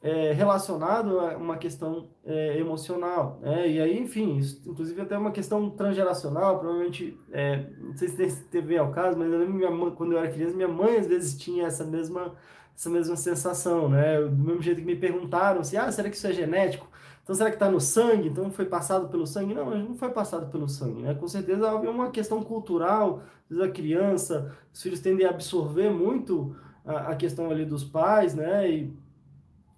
é, 0.00 0.32
relacionado 0.32 1.18
a 1.18 1.36
uma 1.36 1.56
questão 1.56 2.08
é, 2.24 2.58
emocional, 2.58 3.38
né? 3.42 3.68
E 3.68 3.80
aí, 3.80 3.98
enfim, 3.98 4.36
isso, 4.36 4.62
inclusive 4.64 5.00
até 5.00 5.18
uma 5.18 5.32
questão 5.32 5.70
transgeracional, 5.70 6.58
provavelmente, 6.58 7.18
é, 7.32 7.66
não 7.80 7.96
sei 7.96 8.08
se 8.08 8.44
teve 8.44 8.78
ao 8.78 8.92
caso, 8.92 9.18
mas 9.18 9.32
eu 9.32 9.38
lembro 9.38 9.54
minha 9.54 9.70
mãe, 9.70 9.90
quando 9.90 10.12
eu 10.12 10.18
era 10.18 10.30
criança, 10.30 10.54
minha 10.54 10.68
mãe 10.68 10.96
às 10.98 11.06
vezes 11.06 11.36
tinha 11.36 11.66
essa 11.66 11.84
mesma 11.84 12.34
essa 12.76 12.88
mesma 12.88 13.16
sensação, 13.16 13.88
né? 13.88 14.20
Do 14.20 14.30
mesmo 14.36 14.62
jeito 14.62 14.80
que 14.80 14.86
me 14.86 14.94
perguntaram 14.94 15.64
se, 15.64 15.76
ah, 15.76 15.90
será 15.90 16.08
que 16.08 16.14
isso 16.14 16.28
é 16.28 16.32
genético? 16.32 16.86
Então, 17.24 17.34
será 17.34 17.50
que 17.50 17.56
está 17.56 17.68
no 17.68 17.80
sangue? 17.80 18.28
Então, 18.28 18.52
foi 18.52 18.66
passado 18.66 19.08
pelo 19.08 19.26
sangue? 19.26 19.52
Não, 19.52 19.68
não 19.76 19.94
foi 19.96 20.10
passado 20.10 20.48
pelo 20.48 20.68
sangue, 20.68 21.02
né? 21.02 21.12
Com 21.12 21.26
certeza 21.26 21.66
é 21.66 21.90
uma 21.90 22.10
questão 22.10 22.40
cultural, 22.42 23.20
às 23.50 23.56
vezes 23.56 23.64
a 23.64 23.72
criança, 23.72 24.56
os 24.72 24.80
filhos 24.80 25.00
tendem 25.00 25.26
a 25.26 25.30
absorver 25.30 25.90
muito 25.90 26.54
a, 26.86 27.10
a 27.10 27.16
questão 27.16 27.50
ali 27.50 27.64
dos 27.66 27.82
pais, 27.82 28.34
né? 28.34 28.70
E 28.70 28.96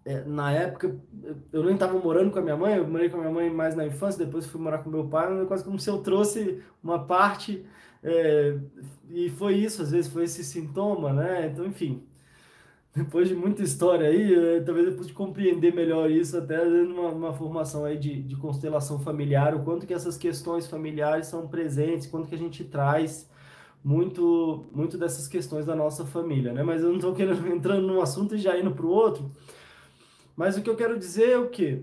é, 0.04 0.24
na 0.24 0.52
época, 0.52 0.96
eu 1.52 1.62
nem 1.64 1.74
estava 1.74 1.98
morando 1.98 2.30
com 2.30 2.38
a 2.38 2.42
minha 2.42 2.56
mãe, 2.56 2.76
eu 2.76 2.86
morei 2.88 3.08
com 3.10 3.18
a 3.18 3.20
minha 3.20 3.32
mãe 3.32 3.50
mais 3.50 3.76
na 3.76 3.86
infância, 3.86 4.24
depois 4.24 4.46
fui 4.46 4.60
morar 4.60 4.78
com 4.78 4.90
meu 4.90 5.06
pai, 5.08 5.42
é 5.42 5.44
quase 5.44 5.64
como 5.64 5.78
se 5.78 5.90
eu 5.90 5.98
trouxe 5.98 6.62
uma 6.82 7.04
parte, 7.04 7.64
é, 8.02 8.56
e 9.10 9.28
foi 9.30 9.54
isso, 9.54 9.82
às 9.82 9.90
vezes 9.90 10.10
foi 10.10 10.24
esse 10.24 10.42
sintoma, 10.42 11.12
né? 11.12 11.46
Então, 11.52 11.66
enfim, 11.66 12.02
depois 12.94 13.28
de 13.28 13.34
muita 13.34 13.62
história 13.62 14.08
aí, 14.08 14.34
eh, 14.34 14.60
talvez 14.60 14.86
eu 14.86 14.96
pude 14.96 15.12
compreender 15.12 15.74
melhor 15.74 16.10
isso 16.10 16.36
até 16.36 16.64
numa 16.64 17.08
uma 17.10 17.32
formação 17.32 17.84
aí 17.84 17.98
de, 17.98 18.22
de 18.22 18.36
constelação 18.36 18.98
familiar, 18.98 19.54
o 19.54 19.62
quanto 19.64 19.86
que 19.86 19.94
essas 19.94 20.16
questões 20.16 20.66
familiares 20.66 21.26
são 21.26 21.46
presentes, 21.48 22.06
quanto 22.06 22.28
que 22.28 22.34
a 22.34 22.38
gente 22.38 22.64
traz 22.64 23.28
muito 23.82 24.66
muito 24.72 24.98
dessas 24.98 25.26
questões 25.28 25.66
da 25.66 25.74
nossa 25.74 26.04
família, 26.06 26.52
né? 26.52 26.62
Mas 26.62 26.82
eu 26.82 26.88
não 26.88 26.96
estou 26.96 27.14
querendo 27.14 27.46
entrando 27.52 27.86
num 27.86 28.00
assunto 28.00 28.34
e 28.34 28.38
já 28.38 28.58
indo 28.58 28.72
para 28.72 28.86
o 28.86 28.90
outro. 28.90 29.30
Mas 30.40 30.56
o 30.56 30.62
que 30.62 30.70
eu 30.70 30.74
quero 30.74 30.98
dizer 30.98 31.28
é 31.28 31.38
o 31.38 31.50
quê? 31.50 31.82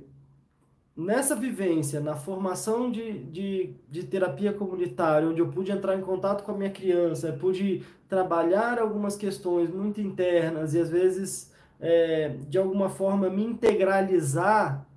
nessa 0.95 1.35
vivência, 1.35 1.99
na 1.99 2.15
formação 2.15 2.89
de, 2.89 3.19
de, 3.25 3.75
de, 3.87 4.03
terapia 4.03 4.51
comunitária, 4.51 5.27
onde 5.27 5.39
eu 5.39 5.47
pude 5.47 5.71
entrar 5.71 5.95
em 5.95 6.01
contato 6.01 6.43
com 6.43 6.53
a 6.53 6.57
minha 6.57 6.71
criança, 6.71 7.37
pude 7.39 7.83
trabalhar 8.09 8.79
algumas 8.79 9.15
questões 9.15 9.69
muito 9.69 10.01
internas 10.01 10.73
e 10.73 10.79
às 10.79 10.89
vezes, 10.89 11.53
é, 11.79 12.29
de 12.49 12.57
alguma 12.57 12.89
forma, 12.89 13.29
me 13.29 13.43
integralizar 13.43 14.87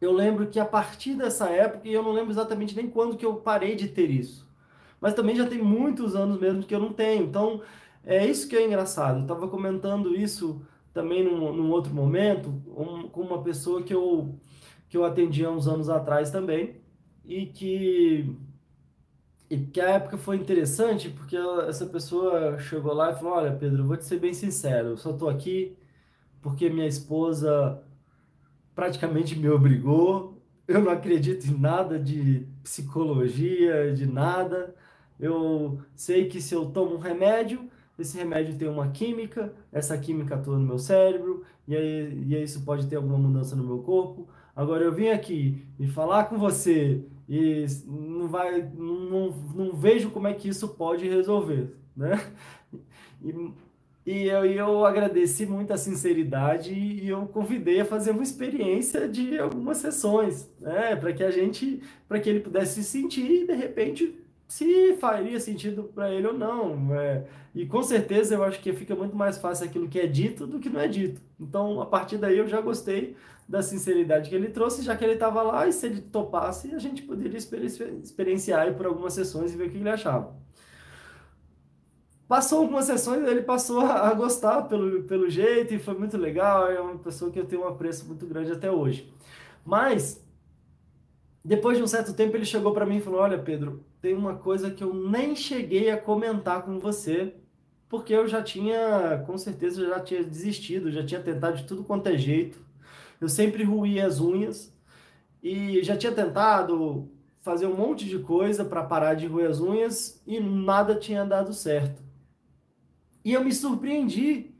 eu 0.00 0.10
lembro 0.10 0.46
que 0.46 0.58
a 0.58 0.64
partir 0.64 1.16
dessa 1.16 1.50
época, 1.50 1.86
e 1.86 1.92
eu 1.92 2.02
não 2.02 2.12
lembro 2.12 2.32
exatamente 2.32 2.74
nem 2.74 2.88
quando 2.88 3.18
que 3.18 3.26
eu 3.26 3.36
parei 3.36 3.76
de 3.76 3.88
ter 3.88 4.08
isso, 4.10 4.48
mas 4.98 5.12
também 5.12 5.36
já 5.36 5.46
tem 5.46 5.58
muitos 5.58 6.16
anos 6.16 6.40
mesmo 6.40 6.62
que 6.62 6.74
eu 6.74 6.80
não 6.80 6.94
tenho. 6.94 7.24
Então, 7.24 7.60
é 8.04 8.26
isso 8.26 8.48
que 8.48 8.56
é 8.56 8.66
engraçado. 8.66 9.18
Eu 9.18 9.22
estava 9.22 9.46
comentando 9.48 10.16
isso 10.16 10.62
também 10.92 11.24
num, 11.24 11.52
num 11.52 11.70
outro 11.70 11.94
momento 11.94 12.48
um, 12.76 13.08
com 13.08 13.22
uma 13.22 13.42
pessoa 13.42 13.82
que 13.82 13.94
eu, 13.94 14.38
que 14.88 14.96
eu 14.96 15.04
atendi 15.04 15.44
há 15.44 15.50
uns 15.50 15.66
anos 15.68 15.88
atrás 15.88 16.30
também, 16.30 16.80
e 17.24 17.46
que 17.46 18.36
e 19.50 19.58
que 19.66 19.80
a 19.82 19.90
época 19.90 20.16
foi 20.16 20.36
interessante 20.36 21.10
porque 21.10 21.36
essa 21.68 21.84
pessoa 21.86 22.58
chegou 22.58 22.94
lá 22.94 23.12
e 23.12 23.14
falou: 23.16 23.34
Olha, 23.34 23.52
Pedro, 23.52 23.84
vou 23.84 23.96
te 23.98 24.04
ser 24.06 24.18
bem 24.18 24.32
sincero, 24.32 24.88
eu 24.90 24.96
só 24.96 25.10
estou 25.10 25.28
aqui 25.28 25.76
porque 26.42 26.70
minha 26.70 26.86
esposa 26.86 27.82
praticamente 28.74 29.38
me 29.38 29.48
obrigou. 29.48 30.42
Eu 30.66 30.80
não 30.80 30.92
acredito 30.92 31.46
em 31.46 31.58
nada 31.58 31.98
de 31.98 32.46
psicologia, 32.62 33.92
de 33.94 34.06
nada. 34.06 34.74
Eu 35.20 35.80
sei 35.94 36.28
que 36.28 36.40
se 36.40 36.54
eu 36.54 36.66
tomo 36.66 36.96
um 36.96 36.98
remédio, 36.98 37.70
esse 37.98 38.16
remédio 38.16 38.56
tem 38.56 38.68
uma 38.68 38.88
química, 38.88 39.52
essa 39.70 39.96
química 39.98 40.34
atua 40.34 40.58
no 40.58 40.66
meu 40.66 40.78
cérebro, 40.78 41.44
e 41.66 41.76
aí, 41.76 42.24
e 42.26 42.36
aí 42.36 42.42
isso 42.42 42.64
pode 42.64 42.86
ter 42.86 42.96
alguma 42.96 43.18
mudança 43.18 43.54
no 43.54 43.64
meu 43.64 43.78
corpo. 43.78 44.28
Agora 44.54 44.84
eu 44.84 44.92
vim 44.92 45.08
aqui 45.08 45.64
e 45.78 45.86
falar 45.86 46.24
com 46.24 46.38
você 46.38 47.04
e 47.28 47.64
não 47.86 48.28
vai 48.28 48.62
não, 48.76 49.30
não 49.54 49.72
vejo 49.74 50.10
como 50.10 50.26
é 50.26 50.34
que 50.34 50.48
isso 50.48 50.68
pode 50.68 51.08
resolver, 51.08 51.74
né? 51.96 52.20
E, 53.24 53.52
e 54.04 54.24
eu, 54.24 54.44
eu 54.44 54.84
agradeci 54.84 55.46
muito 55.46 55.72
a 55.72 55.76
sinceridade 55.76 56.74
e 56.74 57.08
eu 57.08 57.24
convidei 57.26 57.80
a 57.80 57.84
fazer 57.84 58.10
uma 58.10 58.22
experiência 58.24 59.08
de 59.08 59.38
algumas 59.38 59.78
sessões, 59.78 60.50
né? 60.60 60.96
Para 60.96 61.12
que 61.12 61.22
a 61.22 61.30
gente, 61.30 61.80
para 62.08 62.18
que 62.18 62.28
ele 62.28 62.40
pudesse 62.40 62.82
se 62.82 62.90
sentir 62.90 63.42
e 63.42 63.46
de 63.46 63.54
repente 63.54 64.21
se 64.52 64.94
faria 65.00 65.40
sentido 65.40 65.84
para 65.84 66.10
ele 66.10 66.26
ou 66.26 66.34
não. 66.34 66.94
É, 66.94 67.24
e 67.54 67.64
com 67.64 67.82
certeza 67.82 68.34
eu 68.34 68.44
acho 68.44 68.60
que 68.60 68.70
fica 68.74 68.94
muito 68.94 69.16
mais 69.16 69.38
fácil 69.38 69.64
aquilo 69.64 69.88
que 69.88 69.98
é 69.98 70.06
dito 70.06 70.46
do 70.46 70.60
que 70.60 70.68
não 70.68 70.78
é 70.78 70.86
dito. 70.86 71.22
Então, 71.40 71.80
a 71.80 71.86
partir 71.86 72.18
daí 72.18 72.36
eu 72.36 72.46
já 72.46 72.60
gostei 72.60 73.16
da 73.48 73.62
sinceridade 73.62 74.28
que 74.28 74.34
ele 74.34 74.50
trouxe, 74.50 74.82
já 74.82 74.94
que 74.94 75.02
ele 75.04 75.14
estava 75.14 75.42
lá, 75.42 75.66
e 75.66 75.72
se 75.72 75.86
ele 75.86 76.02
topasse, 76.02 76.74
a 76.74 76.78
gente 76.78 77.02
poderia 77.02 77.38
experienciar 77.38 78.74
por 78.74 78.84
algumas 78.84 79.14
sessões 79.14 79.54
e 79.54 79.56
ver 79.56 79.68
o 79.68 79.70
que 79.70 79.78
ele 79.78 79.88
achava. 79.88 80.36
Passou 82.28 82.60
algumas 82.60 82.84
sessões, 82.84 83.26
ele 83.26 83.42
passou 83.42 83.80
a 83.80 84.12
gostar 84.12 84.62
pelo, 84.62 85.04
pelo 85.04 85.30
jeito 85.30 85.72
e 85.72 85.78
foi 85.78 85.94
muito 85.94 86.18
legal. 86.18 86.70
É 86.70 86.78
uma 86.78 86.98
pessoa 86.98 87.30
que 87.30 87.40
eu 87.40 87.46
tenho 87.46 87.62
um 87.62 87.68
apreço 87.68 88.06
muito 88.06 88.26
grande 88.26 88.52
até 88.52 88.70
hoje. 88.70 89.10
Mas, 89.64 90.22
depois 91.42 91.78
de 91.78 91.82
um 91.82 91.86
certo 91.86 92.12
tempo, 92.12 92.36
ele 92.36 92.44
chegou 92.44 92.74
para 92.74 92.84
mim 92.84 92.98
e 92.98 93.00
falou: 93.00 93.20
Olha, 93.20 93.38
Pedro, 93.38 93.82
tem 94.02 94.14
uma 94.14 94.34
coisa 94.34 94.68
que 94.70 94.82
eu 94.82 94.92
nem 94.92 95.36
cheguei 95.36 95.88
a 95.88 95.96
comentar 95.96 96.64
com 96.64 96.80
você, 96.80 97.36
porque 97.88 98.12
eu 98.12 98.26
já 98.26 98.42
tinha, 98.42 99.22
com 99.26 99.38
certeza, 99.38 99.86
já 99.86 100.00
tinha 100.00 100.24
desistido, 100.24 100.90
já 100.90 101.06
tinha 101.06 101.20
tentado 101.20 101.58
de 101.58 101.64
tudo 101.64 101.84
quanto 101.84 102.08
é 102.08 102.18
jeito. 102.18 102.58
Eu 103.20 103.28
sempre 103.28 103.62
ruía 103.62 104.04
as 104.04 104.18
unhas 104.18 104.76
e 105.40 105.82
já 105.84 105.96
tinha 105.96 106.10
tentado 106.10 107.08
fazer 107.42 107.66
um 107.66 107.76
monte 107.76 108.06
de 108.06 108.18
coisa 108.18 108.64
para 108.64 108.82
parar 108.82 109.14
de 109.14 109.26
roer 109.26 109.48
as 109.48 109.60
unhas 109.60 110.20
e 110.26 110.40
nada 110.40 110.96
tinha 110.96 111.24
dado 111.24 111.52
certo. 111.52 112.02
E 113.24 113.32
eu 113.32 113.44
me 113.44 113.52
surpreendi. 113.52 114.52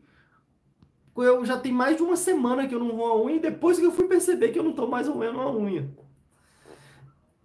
Eu 1.17 1.45
já 1.45 1.59
tem 1.59 1.73
mais 1.73 1.97
de 1.97 2.03
uma 2.03 2.17
semana 2.17 2.67
que 2.69 2.75
eu 2.75 2.79
não 2.79 2.97
vou 2.97 3.07
a 3.07 3.21
unha 3.21 3.37
e 3.37 3.41
depois 3.41 3.79
que 3.79 3.85
eu 3.85 3.93
fui 3.93 4.07
perceber 4.07 4.49
que 4.51 4.59
eu 4.59 4.63
não 4.63 4.71
estou 4.71 4.89
mais 4.89 5.09
roendo 5.09 5.41
a 5.41 5.51
unha. 5.51 5.91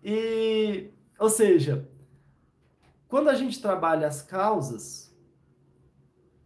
E, 0.03 0.89
ou 1.19 1.29
seja, 1.29 1.87
quando 3.07 3.29
a 3.29 3.33
gente 3.33 3.61
trabalha 3.61 4.07
as 4.07 4.21
causas, 4.21 5.15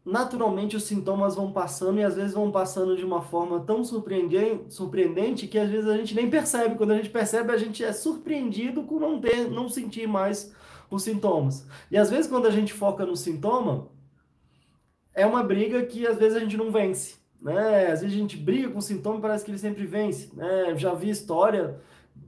naturalmente 0.05 0.75
os 0.75 0.83
sintomas 0.83 1.35
vão 1.35 1.51
passando 1.51 1.99
e 1.99 2.03
às 2.03 2.15
vezes 2.15 2.33
vão 2.33 2.51
passando 2.51 2.95
de 2.95 3.03
uma 3.03 3.21
forma 3.21 3.59
tão 3.61 3.83
surpreendente, 3.83 5.47
que 5.47 5.57
às 5.57 5.69
vezes 5.69 5.89
a 5.89 5.97
gente 5.97 6.15
nem 6.15 6.29
percebe. 6.29 6.75
Quando 6.75 6.91
a 6.91 6.97
gente 6.97 7.09
percebe, 7.09 7.51
a 7.51 7.57
gente 7.57 7.83
é 7.83 7.93
surpreendido 7.93 8.83
com 8.83 8.99
não 8.99 9.19
ter, 9.19 9.49
não 9.49 9.69
sentir 9.69 10.07
mais 10.07 10.53
os 10.89 11.03
sintomas. 11.03 11.65
E 11.89 11.97
às 11.97 12.09
vezes 12.09 12.29
quando 12.29 12.47
a 12.47 12.51
gente 12.51 12.73
foca 12.73 13.05
no 13.05 13.15
sintoma, 13.15 13.87
é 15.13 15.25
uma 15.25 15.43
briga 15.43 15.83
que 15.85 16.05
às 16.05 16.17
vezes 16.17 16.35
a 16.35 16.39
gente 16.39 16.57
não 16.57 16.71
vence. 16.71 17.15
Né? 17.41 17.87
Às 17.87 18.01
vezes 18.01 18.15
a 18.15 18.19
gente 18.19 18.37
briga 18.37 18.69
com 18.69 18.79
o 18.79 18.83
sintoma 18.83 19.17
e 19.17 19.21
parece 19.21 19.43
que 19.43 19.51
ele 19.51 19.57
sempre 19.57 19.85
vence. 19.85 20.29
Né? 20.35 20.75
Já 20.77 20.93
vi 20.93 21.09
história 21.09 21.79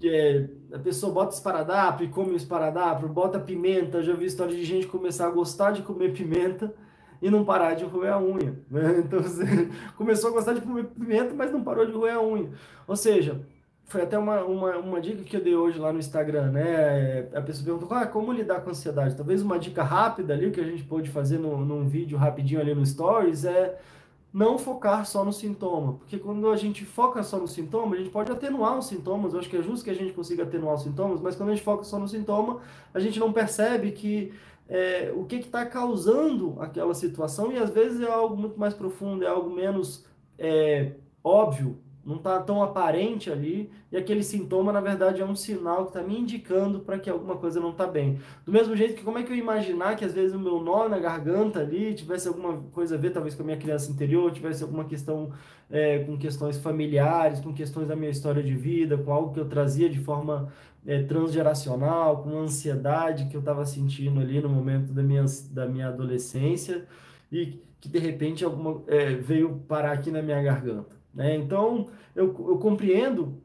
é, 0.10 0.50
a 0.74 0.80
pessoa 0.80 1.13
bota 1.13 1.36
esparadrapo 1.36 2.04
e 2.04 2.08
come 2.08 2.32
o 2.32 2.36
esparadrapo, 2.36 3.08
bota 3.08 3.39
pimenta. 3.39 4.04
Já 4.04 4.13
vi 4.13 4.26
história 4.26 4.56
de 4.56 4.63
gente 4.63 4.88
começar 4.88 5.28
a 5.28 5.32
gostar 5.32 5.72
de 5.72 5.82
comer 5.82 6.13
pimenta 6.13 6.74
e 7.22 7.30
não 7.30 7.46
parar 7.46 7.74
de 7.74 7.86
roer 7.86 8.13
a 8.13 8.22
unha. 8.22 8.60
Né? 8.70 9.00
Então 9.06 9.22
você 9.22 9.70
começou 9.96 10.30
a 10.30 10.34
gostar 10.34 10.54
de 10.54 10.62
comer 10.62 10.86
pimenta, 10.86 11.34
mas 11.34 11.52
não 11.52 11.63
parou 11.63 11.86
de 11.86 11.92
roer 11.94 12.16
a 12.16 12.22
unha. 12.22 12.50
Ou 12.88 12.96
seja, 12.96 13.42
foi 13.86 14.02
até 14.02 14.18
uma, 14.18 14.44
uma, 14.44 14.78
uma 14.78 15.02
dica 15.02 15.24
que 15.24 15.38
eu 15.38 15.42
dei 15.42 15.56
hoje 15.56 15.80
lá 15.80 15.94
no 15.94 16.00
Instagram, 16.00 16.52
né? 16.52 17.28
A 17.34 17.42
pessoa 17.42 17.66
perguntou 17.66 17.98
ah, 17.98 18.06
como 18.06 18.32
lidar 18.32 18.62
com 18.62 18.70
a 18.70 18.72
ansiedade. 18.72 19.16
Talvez 19.16 19.42
uma 19.42 19.60
dica 19.60 19.84
rápida 19.84 20.34
ali 20.34 20.52
que 20.52 20.60
a 20.60 20.63
gente 20.63 20.84
pode 20.84 21.10
fazer 21.10 21.38
no, 21.38 21.63
num 21.66 21.88
vídeo 21.88 22.18
rapidinho 22.18 22.60
ali 22.60 22.74
no 22.74 22.86
Stories 22.86 23.46
é 23.46 23.80
não 24.34 24.58
focar 24.58 25.06
só 25.06 25.24
no 25.24 25.32
sintoma, 25.32 25.93
porque 25.93 26.17
quando 26.17 26.50
a 26.50 26.58
gente 26.58 26.84
foca 26.84 27.22
só 27.22 27.38
no 27.38 27.48
sintoma, 27.48 27.96
a 27.96 28.00
gente 28.00 28.10
pode 28.10 28.32
atenuar 28.32 28.80
os 28.80 28.88
sintomas, 28.88 29.34
eu 29.34 29.39
acho 29.39 29.50
que 29.50 29.58
é 29.58 29.62
justo 29.62 29.86
que 29.86 29.91
a 29.91 29.96
gente 29.96 30.12
consiga 30.12 30.41
atenuar 30.41 30.74
os 30.74 30.82
sintomas, 30.82 31.22
mas 31.22 31.36
quando 31.36 31.50
a 31.50 31.56
gente 31.56 31.63
foca 31.63 31.84
só 31.84 32.00
no 32.00 32.08
sintoma, 32.08 32.60
a 32.93 33.00
gente 33.00 33.19
não 33.19 33.32
percebe 33.32 33.91
que 33.91 34.34
é, 34.67 35.13
o 35.15 35.26
que 35.26 35.36
está 35.36 35.65
causando 35.65 36.56
aquela 36.60 36.96
situação. 36.96 37.52
E 37.52 37.58
às 37.58 37.69
vezes 37.69 38.02
é 38.02 38.12
algo 38.12 38.36
muito 38.36 38.60
mais 38.60 38.74
profundo, 38.74 39.24
é 39.24 39.28
algo 39.28 39.50
menos 39.50 40.06
é, 40.38 40.93
óbvio, 41.24 41.78
não 42.06 42.18
está 42.18 42.39
tão 42.39 42.62
aparente 42.62 43.32
ali, 43.32 43.70
e 43.92 43.96
aquele 43.96 44.24
sintoma, 44.24 44.74
na 44.74 44.82
verdade, 44.82 45.22
é 45.22 45.26
um 45.26 45.36
sinal 45.36 45.86
que 45.86 45.92
está 45.92 46.04
me 46.04 46.20
indicando 46.20 46.82
para 46.82 47.00
que 47.00 47.10
alguma 47.10 47.38
coisa 47.38 47.60
não 47.60 47.70
está 47.70 47.88
bem. 47.88 48.20
Do 48.46 48.52
mesmo 48.52 48.76
jeito 48.76 48.96
que 48.96 49.04
como 49.04 49.18
é 49.18 49.24
que 49.24 49.32
eu 49.32 49.38
imaginar 49.38 49.96
que 49.96 50.04
às 50.04 50.13
vezes 50.13 50.36
o 50.36 50.39
meu 50.39 50.62
nó 50.62 50.89
na 50.89 51.00
garganta 51.00 51.60
ali 51.60 51.94
tivesse 51.94 52.28
alguma 52.28 52.58
coisa 52.72 52.96
a 52.96 52.98
ver, 52.98 53.12
talvez, 53.12 53.36
com 53.36 53.44
a 53.44 53.46
minha 53.46 53.58
criança 53.58 53.89
interior, 53.89 54.32
tivesse 54.32 54.63
alguma 54.63 54.84
questão 54.84 55.32
é, 55.72 56.00
com 56.00 56.18
questões 56.18 56.58
familiares, 56.58 57.39
com 57.39 57.54
questões 57.54 57.88
da 57.88 57.96
minha 57.96 58.12
história 58.12 58.44
de 58.44 58.54
vida, 58.54 58.98
com 58.98 59.12
algo 59.12 59.34
que 59.34 59.39
eu 59.39 59.48
trazia 59.48 59.89
de 59.89 60.00
forma 60.00 60.52
é, 60.86 61.04
transgeracional, 61.04 62.22
com 62.22 62.38
ansiedade 62.38 63.28
que 63.30 63.36
eu 63.36 63.39
estava 63.39 63.66
sentindo 63.66 64.20
ali 64.20 64.42
no 64.42 64.50
momento 64.50 64.92
da 64.92 65.02
minha, 65.02 65.24
da 65.52 65.66
minha 65.66 65.88
adolescência, 65.88 66.86
e 67.32 67.62
que 67.80 67.89
de 67.89 68.00
repente 68.00 68.44
alguma, 68.44 68.82
é, 68.88 69.16
veio 69.16 69.62
parar 69.68 69.94
aqui 69.94 70.12
na 70.12 70.22
minha 70.22 70.42
garganta. 70.42 71.03
Né? 71.13 71.36
Então, 71.36 71.89
eu, 72.15 72.26
eu 72.26 72.58
compreendo, 72.58 73.41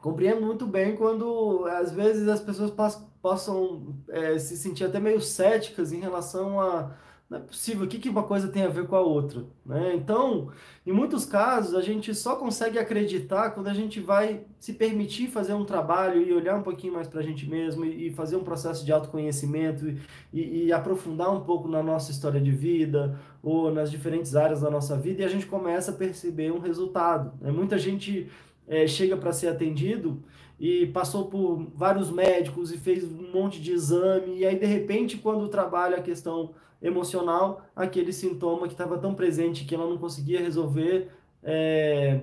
compreendo 0.00 0.40
muito 0.44 0.66
bem 0.66 0.96
quando 0.96 1.66
às 1.66 1.92
vezes 1.92 2.28
as 2.28 2.40
pessoas 2.40 2.72
possam 3.20 3.96
é, 4.08 4.38
se 4.38 4.56
sentir 4.56 4.84
até 4.84 4.98
meio 4.98 5.20
céticas 5.20 5.92
em 5.92 6.00
relação 6.00 6.60
a 6.60 6.96
não 7.28 7.38
é 7.38 7.40
possível, 7.40 7.84
o 7.84 7.88
que, 7.88 7.98
que 7.98 8.08
uma 8.08 8.22
coisa 8.22 8.46
tem 8.46 8.62
a 8.62 8.68
ver 8.68 8.86
com 8.86 8.94
a 8.94 9.00
outra? 9.00 9.44
Né? 9.64 9.94
Então, 9.96 10.48
em 10.86 10.92
muitos 10.92 11.24
casos, 11.24 11.74
a 11.74 11.82
gente 11.82 12.14
só 12.14 12.36
consegue 12.36 12.78
acreditar 12.78 13.50
quando 13.50 13.66
a 13.66 13.74
gente 13.74 13.98
vai 13.98 14.44
se 14.60 14.72
permitir 14.72 15.26
fazer 15.26 15.52
um 15.52 15.64
trabalho 15.64 16.22
e 16.22 16.32
olhar 16.32 16.56
um 16.56 16.62
pouquinho 16.62 16.92
mais 16.92 17.08
para 17.08 17.18
a 17.18 17.22
gente 17.24 17.48
mesmo 17.48 17.84
e, 17.84 18.12
fazer 18.12 18.36
um 18.36 18.44
processo 18.44 18.84
de 18.84 18.92
autoconhecimento 18.92 19.88
e, 20.32 20.66
e, 20.66 20.72
aprofundar 20.72 21.34
um 21.34 21.40
pouco 21.40 21.66
na 21.66 21.82
nossa 21.82 22.12
história 22.12 22.40
de 22.40 22.52
vida 22.52 23.18
ou 23.42 23.72
nas 23.72 23.90
diferentes 23.90 24.36
áreas 24.36 24.60
da 24.60 24.70
nossa 24.70 24.96
vida 24.96 25.22
e 25.22 25.24
a 25.24 25.28
gente 25.28 25.46
começa 25.46 25.90
a 25.90 25.94
perceber 25.94 26.52
um 26.52 26.60
resultado. 26.60 27.32
Né? 27.40 27.50
Muita 27.50 27.76
gente 27.76 28.30
é, 28.68 28.86
chega 28.86 29.16
para 29.16 29.32
ser 29.32 29.48
atendido 29.48 30.22
e 30.60 30.86
passou 30.86 31.26
por 31.26 31.66
vários 31.74 32.08
médicos 32.08 32.72
e 32.72 32.78
fez 32.78 33.04
um 33.04 33.32
monte 33.32 33.60
de 33.60 33.72
exame, 33.72 34.38
e 34.38 34.46
aí 34.46 34.58
de 34.58 34.64
repente, 34.64 35.18
quando 35.18 35.48
trabalha 35.48 35.98
a 35.98 36.02
questão 36.02 36.54
emocional, 36.80 37.66
aquele 37.74 38.12
sintoma 38.12 38.66
que 38.66 38.74
estava 38.74 38.98
tão 38.98 39.14
presente 39.14 39.64
que 39.64 39.74
ela 39.74 39.88
não 39.88 39.98
conseguia 39.98 40.40
resolver 40.40 41.08
é, 41.42 42.20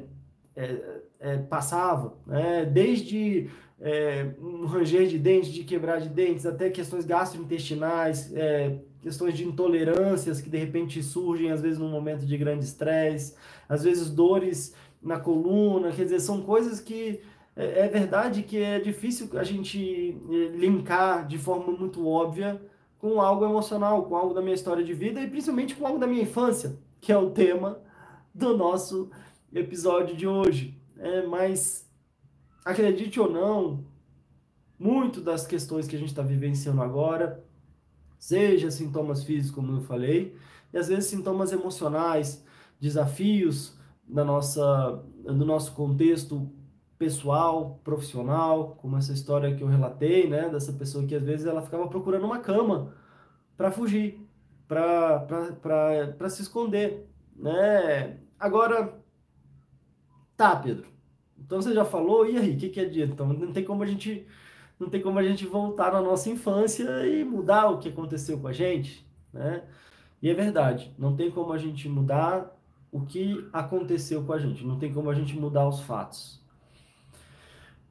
é, 0.55 1.01
é, 1.19 1.37
passava, 1.37 2.13
né? 2.27 2.65
desde 2.65 3.49
é, 3.79 4.31
um 4.39 4.65
ranger 4.65 5.07
de 5.07 5.17
dentes, 5.17 5.51
de 5.51 5.63
quebrar 5.63 5.99
de 5.99 6.09
dentes, 6.09 6.45
até 6.45 6.69
questões 6.69 7.05
gastrointestinais, 7.05 8.31
é, 8.35 8.77
questões 9.01 9.33
de 9.33 9.45
intolerâncias 9.45 10.39
que 10.39 10.49
de 10.49 10.57
repente 10.57 11.01
surgem 11.01 11.51
às 11.51 11.61
vezes 11.61 11.79
num 11.79 11.89
momento 11.89 12.25
de 12.25 12.37
grande 12.37 12.65
estresse, 12.65 13.35
às 13.67 13.83
vezes 13.83 14.09
dores 14.09 14.75
na 15.01 15.19
coluna, 15.19 15.91
quer 15.91 16.03
dizer, 16.03 16.19
são 16.19 16.41
coisas 16.41 16.79
que 16.79 17.19
é, 17.55 17.85
é 17.85 17.87
verdade 17.87 18.43
que 18.43 18.57
é 18.57 18.79
difícil 18.79 19.29
a 19.33 19.43
gente 19.43 20.17
linkar 20.55 21.27
de 21.27 21.37
forma 21.37 21.71
muito 21.71 22.07
óbvia 22.07 22.61
com 23.03 23.19
algo 23.19 23.43
emocional, 23.43 24.05
com 24.05 24.15
algo 24.15 24.33
da 24.33 24.41
minha 24.41 24.55
história 24.55 24.81
de 24.81 24.93
vida 24.93 25.19
e 25.19 25.29
principalmente 25.29 25.75
com 25.75 25.85
algo 25.85 25.99
da 25.99 26.07
minha 26.07 26.21
infância, 26.21 26.79
que 27.01 27.11
é 27.11 27.17
o 27.17 27.31
tema 27.31 27.77
do 28.33 28.55
nosso 28.55 29.11
episódio 29.53 30.15
de 30.15 30.25
hoje. 30.25 30.81
É, 30.97 31.27
mas 31.27 31.85
acredite 32.63 33.19
ou 33.19 33.29
não, 33.29 33.83
muito 34.79 35.19
das 35.19 35.45
questões 35.45 35.85
que 35.85 35.97
a 35.97 35.99
gente 35.99 36.11
está 36.11 36.21
vivenciando 36.21 36.81
agora, 36.81 37.45
seja 38.17 38.71
sintomas 38.71 39.25
físicos, 39.25 39.51
como 39.51 39.75
eu 39.75 39.81
falei, 39.81 40.37
e 40.71 40.77
às 40.77 40.87
vezes 40.87 41.07
sintomas 41.07 41.51
emocionais, 41.51 42.41
desafios 42.79 43.77
na 44.07 44.23
nossa, 44.23 45.03
no 45.25 45.43
nosso 45.43 45.73
contexto 45.73 46.49
pessoal, 46.97 47.79
profissional, 47.83 48.75
como 48.81 48.97
essa 48.97 49.13
história 49.13 49.55
que 49.55 49.63
eu 49.63 49.67
relatei, 49.67 50.29
né, 50.29 50.49
dessa 50.49 50.71
pessoa 50.73 51.05
que 51.05 51.15
às 51.15 51.23
vezes 51.23 51.45
ela 51.45 51.61
ficava 51.61 51.87
procurando 51.87 52.25
uma 52.25 52.39
cama 52.39 52.93
para 53.57 53.71
fugir, 53.71 54.19
para 54.67 56.29
se 56.29 56.41
esconder, 56.43 57.07
né? 57.35 58.19
Agora, 58.39 58.99
tá, 60.35 60.55
Pedro. 60.55 60.87
Então 61.37 61.61
você 61.61 61.73
já 61.73 61.85
falou, 61.85 62.25
e 62.25 62.37
aí, 62.37 62.55
o 62.55 62.57
que, 62.57 62.69
que 62.69 62.79
adianta? 62.79 63.13
Então 63.13 63.27
não 63.27 63.53
tem 63.53 63.63
como 63.63 63.83
a 63.83 63.85
gente 63.85 64.25
não 64.79 64.89
tem 64.89 65.01
como 65.01 65.19
a 65.19 65.23
gente 65.23 65.45
voltar 65.45 65.93
na 65.93 66.01
nossa 66.01 66.29
infância 66.29 67.05
e 67.07 67.23
mudar 67.23 67.69
o 67.69 67.79
que 67.79 67.89
aconteceu 67.89 68.39
com 68.39 68.47
a 68.47 68.53
gente, 68.53 69.07
né? 69.31 69.63
E 70.21 70.29
é 70.29 70.33
verdade, 70.33 70.93
não 70.97 71.15
tem 71.15 71.31
como 71.31 71.53
a 71.53 71.57
gente 71.57 71.87
mudar 71.87 72.53
o 72.91 73.01
que 73.05 73.47
aconteceu 73.53 74.23
com 74.25 74.33
a 74.33 74.39
gente, 74.39 74.65
não 74.65 74.77
tem 74.79 74.93
como 74.93 75.09
a 75.09 75.13
gente 75.13 75.35
mudar 75.37 75.67
os 75.67 75.81
fatos. 75.81 76.42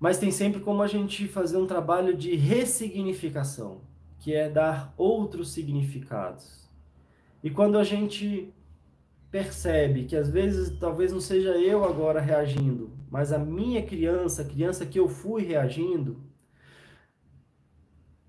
Mas 0.02 0.18
tem 0.18 0.32
sempre 0.32 0.60
como 0.60 0.82
a 0.82 0.88
gente 0.88 1.28
fazer 1.28 1.56
um 1.56 1.64
trabalho 1.64 2.16
de 2.16 2.34
ressignificação, 2.34 3.82
que 4.18 4.34
é 4.34 4.50
dar 4.50 4.92
outros 4.96 5.52
significados. 5.52 6.68
E 7.40 7.48
quando 7.48 7.78
a 7.78 7.84
gente 7.84 8.52
percebe 9.30 10.02
que 10.06 10.16
às 10.16 10.28
vezes 10.28 10.76
talvez 10.80 11.12
não 11.12 11.20
seja 11.20 11.50
eu 11.50 11.84
agora 11.84 12.20
reagindo, 12.20 12.90
mas 13.08 13.32
a 13.32 13.38
minha 13.38 13.80
criança, 13.80 14.42
a 14.42 14.44
criança 14.44 14.84
que 14.84 14.98
eu 14.98 15.08
fui 15.08 15.44
reagindo, 15.44 16.16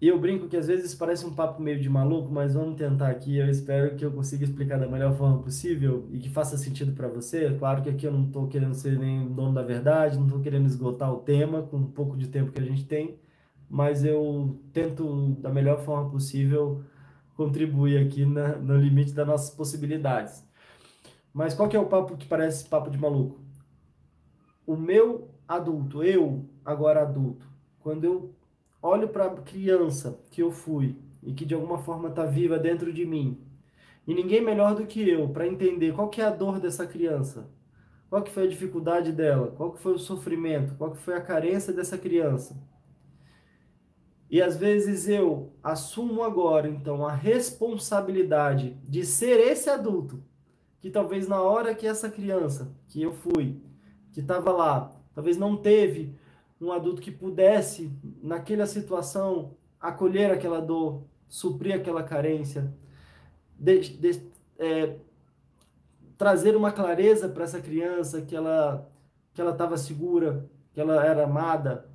e 0.03 0.07
eu 0.09 0.19
brinco 0.19 0.49
que 0.49 0.57
às 0.57 0.67
vezes 0.67 0.93
parece 0.93 1.25
um 1.25 1.33
papo 1.33 1.61
meio 1.61 1.79
de 1.79 1.87
maluco, 1.89 2.29
mas 2.29 2.55
vamos 2.55 2.75
tentar 2.75 3.07
aqui. 3.07 3.37
Eu 3.37 3.49
espero 3.49 3.95
que 3.95 4.03
eu 4.03 4.11
consiga 4.11 4.43
explicar 4.43 4.77
da 4.77 4.85
melhor 4.85 5.15
forma 5.15 5.41
possível 5.41 6.09
e 6.11 6.19
que 6.19 6.29
faça 6.29 6.57
sentido 6.57 6.91
para 6.91 7.07
você. 7.07 7.55
Claro 7.57 7.81
que 7.81 7.89
aqui 7.89 8.05
eu 8.05 8.11
não 8.11 8.25
estou 8.25 8.49
querendo 8.49 8.73
ser 8.73 8.99
nem 8.99 9.25
dono 9.33 9.53
da 9.53 9.61
verdade, 9.61 10.17
não 10.17 10.25
estou 10.25 10.41
querendo 10.41 10.65
esgotar 10.65 11.09
o 11.09 11.21
tema 11.21 11.61
com 11.61 11.77
um 11.77 11.89
pouco 11.89 12.17
de 12.17 12.27
tempo 12.27 12.51
que 12.51 12.59
a 12.59 12.65
gente 12.65 12.83
tem, 12.83 13.17
mas 13.69 14.03
eu 14.03 14.59
tento 14.73 15.37
da 15.39 15.49
melhor 15.49 15.79
forma 15.85 16.09
possível 16.09 16.83
contribuir 17.33 18.05
aqui 18.05 18.25
na, 18.25 18.57
no 18.57 18.75
limite 18.75 19.13
das 19.13 19.25
nossas 19.25 19.55
possibilidades. 19.55 20.45
Mas 21.33 21.53
qual 21.53 21.69
que 21.69 21.77
é 21.77 21.79
o 21.79 21.85
papo 21.85 22.17
que 22.17 22.27
parece 22.27 22.67
papo 22.67 22.89
de 22.89 22.97
maluco? 22.97 23.39
O 24.67 24.75
meu 24.75 25.29
adulto, 25.47 26.03
eu 26.03 26.43
agora 26.65 27.03
adulto, 27.03 27.47
quando 27.79 28.03
eu 28.03 28.42
olho 28.83 29.07
para 29.07 29.25
a 29.25 29.41
criança 29.41 30.19
que 30.29 30.43
eu 30.43 30.51
fui 30.51 30.97
e 31.23 31.33
que 31.33 31.45
de 31.45 31.55
alguma 31.55 31.77
forma 31.79 32.09
está 32.09 32.25
viva 32.25 32.59
dentro 32.59 32.91
de 32.91 33.05
mim, 33.05 33.41
e 34.05 34.13
ninguém 34.13 34.41
melhor 34.41 34.75
do 34.75 34.85
que 34.85 35.07
eu 35.09 35.29
para 35.29 35.47
entender 35.47 35.93
qual 35.93 36.09
que 36.09 36.21
é 36.21 36.25
a 36.25 36.29
dor 36.29 36.59
dessa 36.59 36.85
criança, 36.85 37.49
qual 38.09 38.21
que 38.21 38.31
foi 38.31 38.43
a 38.43 38.49
dificuldade 38.49 39.13
dela, 39.13 39.53
qual 39.55 39.71
que 39.71 39.81
foi 39.81 39.93
o 39.93 39.99
sofrimento, 39.99 40.75
qual 40.75 40.91
que 40.91 40.97
foi 40.97 41.15
a 41.15 41.21
carência 41.21 41.71
dessa 41.71 41.97
criança. 41.97 42.61
E 44.29 44.41
às 44.41 44.57
vezes 44.57 45.07
eu 45.07 45.53
assumo 45.63 46.23
agora, 46.23 46.67
então, 46.67 47.05
a 47.05 47.13
responsabilidade 47.13 48.77
de 48.83 49.05
ser 49.05 49.39
esse 49.39 49.69
adulto 49.69 50.23
que 50.81 50.89
talvez 50.89 51.27
na 51.29 51.41
hora 51.41 51.73
que 51.73 51.87
essa 51.87 52.09
criança, 52.09 52.75
que 52.89 53.01
eu 53.01 53.13
fui, 53.13 53.61
que 54.11 54.19
estava 54.19 54.51
lá, 54.51 54.91
talvez 55.15 55.37
não 55.37 55.55
teve 55.55 56.13
um 56.59 56.71
adulto 56.71 57.01
que 57.01 57.11
pudesse, 57.11 57.91
naquela 58.23 58.65
situação, 58.65 59.57
acolher 59.77 60.31
aquela 60.31 60.61
dor, 60.61 61.03
suprir 61.27 61.75
aquela 61.75 62.01
carência, 62.01 62.73
de, 63.59 63.79
de, 63.97 64.21
é, 64.57 64.95
trazer 66.17 66.55
uma 66.55 66.71
clareza 66.71 67.27
para 67.27 67.43
essa 67.43 67.59
criança 67.59 68.21
que 68.21 68.33
ela 68.33 68.89
que 69.33 69.41
ela 69.41 69.51
estava 69.51 69.77
segura, 69.77 70.47
que 70.73 70.79
ela 70.79 71.03
era 71.03 71.23
amada, 71.23 71.89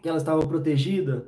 que 0.00 0.08
ela 0.08 0.18
estava 0.18 0.46
protegida. 0.46 1.26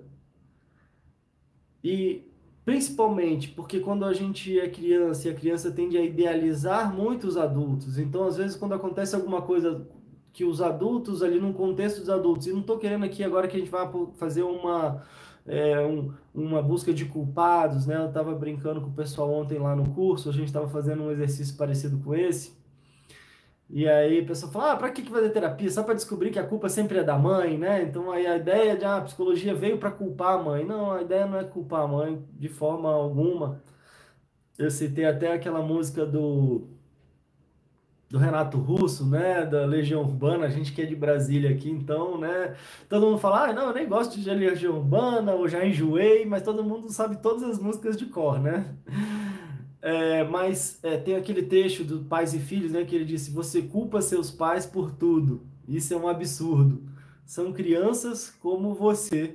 E 1.83 2.23
principalmente 2.65 3.49
porque 3.49 3.81
quando 3.81 4.05
a 4.05 4.15
gente 4.15 4.59
é 4.59 4.69
criança 4.69 5.29
e 5.29 5.33
a 5.33 5.35
criança 5.35 5.73
tende 5.73 5.99
a 5.99 6.03
idealizar 6.03 6.95
muito 6.95 7.27
os 7.27 7.37
adultos, 7.37 7.99
então 7.99 8.25
às 8.25 8.37
vezes 8.37 8.57
quando 8.57 8.75
acontece 8.75 9.17
alguma 9.17 9.43
coisa 9.43 9.85
que 10.35 10.45
os 10.45 10.61
adultos 10.61 11.23
ali 11.23 11.39
num 11.41 11.53
contexto 11.53 12.01
dos 12.01 12.11
adultos. 12.11 12.49
E 12.49 12.53
não 12.53 12.61
estou 12.61 12.77
querendo 12.79 13.05
aqui 13.05 13.25
agora 13.25 13.49
que 13.49 13.57
a 13.57 13.61
gente 13.61 13.71
vá 13.71 13.91
fazer 14.17 14.43
uma 14.43 15.03
é, 15.47 15.81
um, 15.87 16.13
uma 16.35 16.63
busca 16.63 16.93
de 16.93 17.05
culpados, 17.07 17.87
né? 17.87 17.97
Eu 17.97 18.09
estava 18.09 18.35
brincando 18.35 18.81
com 18.81 18.89
o 18.89 18.95
pessoal 18.95 19.33
ontem 19.33 19.59
lá 19.59 19.77
no 19.77 19.91
curso, 19.95 20.29
a 20.29 20.33
gente 20.33 20.47
estava 20.47 20.69
fazendo 20.69 21.05
um 21.05 21.11
exercício 21.11 21.57
parecido 21.57 21.99
com 21.99 22.15
esse. 22.15 22.53
E 23.71 23.89
aí 23.89 24.21
o 24.21 24.27
pessoal 24.27 24.53
fala, 24.53 24.73
ah, 24.73 24.77
para 24.77 24.91
que, 24.91 25.03
que 25.03 25.11
fazer 25.11 25.31
terapia? 25.31 25.71
Só 25.71 25.83
para 25.83 25.95
descobrir 25.95 26.31
que 26.31 26.39
a 26.39 26.47
culpa 26.47 26.69
sempre 26.69 26.99
é 26.99 27.03
da 27.05 27.19
mãe, 27.19 27.57
né? 27.59 27.83
Então 27.83 28.11
aí 28.13 28.27
a 28.27 28.37
ideia 28.37 28.77
de 28.77 28.85
ah, 28.85 28.99
a 28.99 29.01
psicologia 29.03 29.55
veio 29.55 29.79
para 29.79 29.91
culpar 29.91 30.35
a 30.35 30.43
mãe. 30.43 30.65
Não, 30.65 30.93
a 30.93 31.03
ideia 31.03 31.27
não 31.27 31.39
é 31.39 31.45
culpar 31.45 31.83
a 31.83 31.89
mãe 31.89 32.23
de 32.33 32.49
forma 32.49 32.93
alguma. 32.93 33.63
Eu 34.59 34.71
citei 34.71 35.05
até 35.05 35.33
aquela 35.33 35.63
música 35.63 36.07
do 36.07 36.69
do 38.15 38.21
Renato 38.21 38.59
Russo, 38.59 39.05
né, 39.05 39.45
da 39.45 39.67
Legião 39.67 40.03
Urbana, 40.03 40.47
a 40.47 40.49
gente 40.49 40.73
que 40.73 40.81
é 40.81 40.87
de 40.87 40.95
Brasília 40.95 41.51
aqui, 41.51 41.69
então, 41.69 42.17
né, 42.17 42.55
todo 42.89 43.07
mundo 43.07 43.19
fala, 43.19 43.49
ah, 43.49 43.53
não, 43.53 43.67
eu 43.67 43.75
nem 43.75 43.89
gosto 43.89 44.21
de 44.21 44.31
Legião 44.31 44.77
Urbana, 44.77 45.33
ou 45.33 45.49
já 45.49 45.67
enjoei, 45.67 46.25
mas 46.25 46.45
todo 46.45 46.63
mundo 46.63 46.89
sabe 46.91 47.17
todas 47.17 47.43
as 47.43 47.59
músicas 47.59 47.97
de 47.97 48.07
cor, 48.07 48.39
né? 48.39 48.73
É, 49.83 50.23
mas 50.23 50.79
é, 50.85 50.97
tem 50.97 51.17
aquele 51.17 51.43
texto 51.43 51.83
do 51.83 52.05
Pais 52.05 52.33
e 52.35 52.39
Filhos, 52.39 52.71
né, 52.71 52.85
que 52.85 52.95
ele 52.95 53.05
disse, 53.05 53.33
você 53.33 53.63
culpa 53.63 54.01
seus 54.01 54.31
pais 54.31 54.65
por 54.65 54.93
tudo, 54.93 55.43
isso 55.67 55.93
é 55.93 55.97
um 55.97 56.07
absurdo, 56.07 56.85
são 57.27 57.53
crianças 57.53 58.31
como 58.31 58.75
você, 58.75 59.35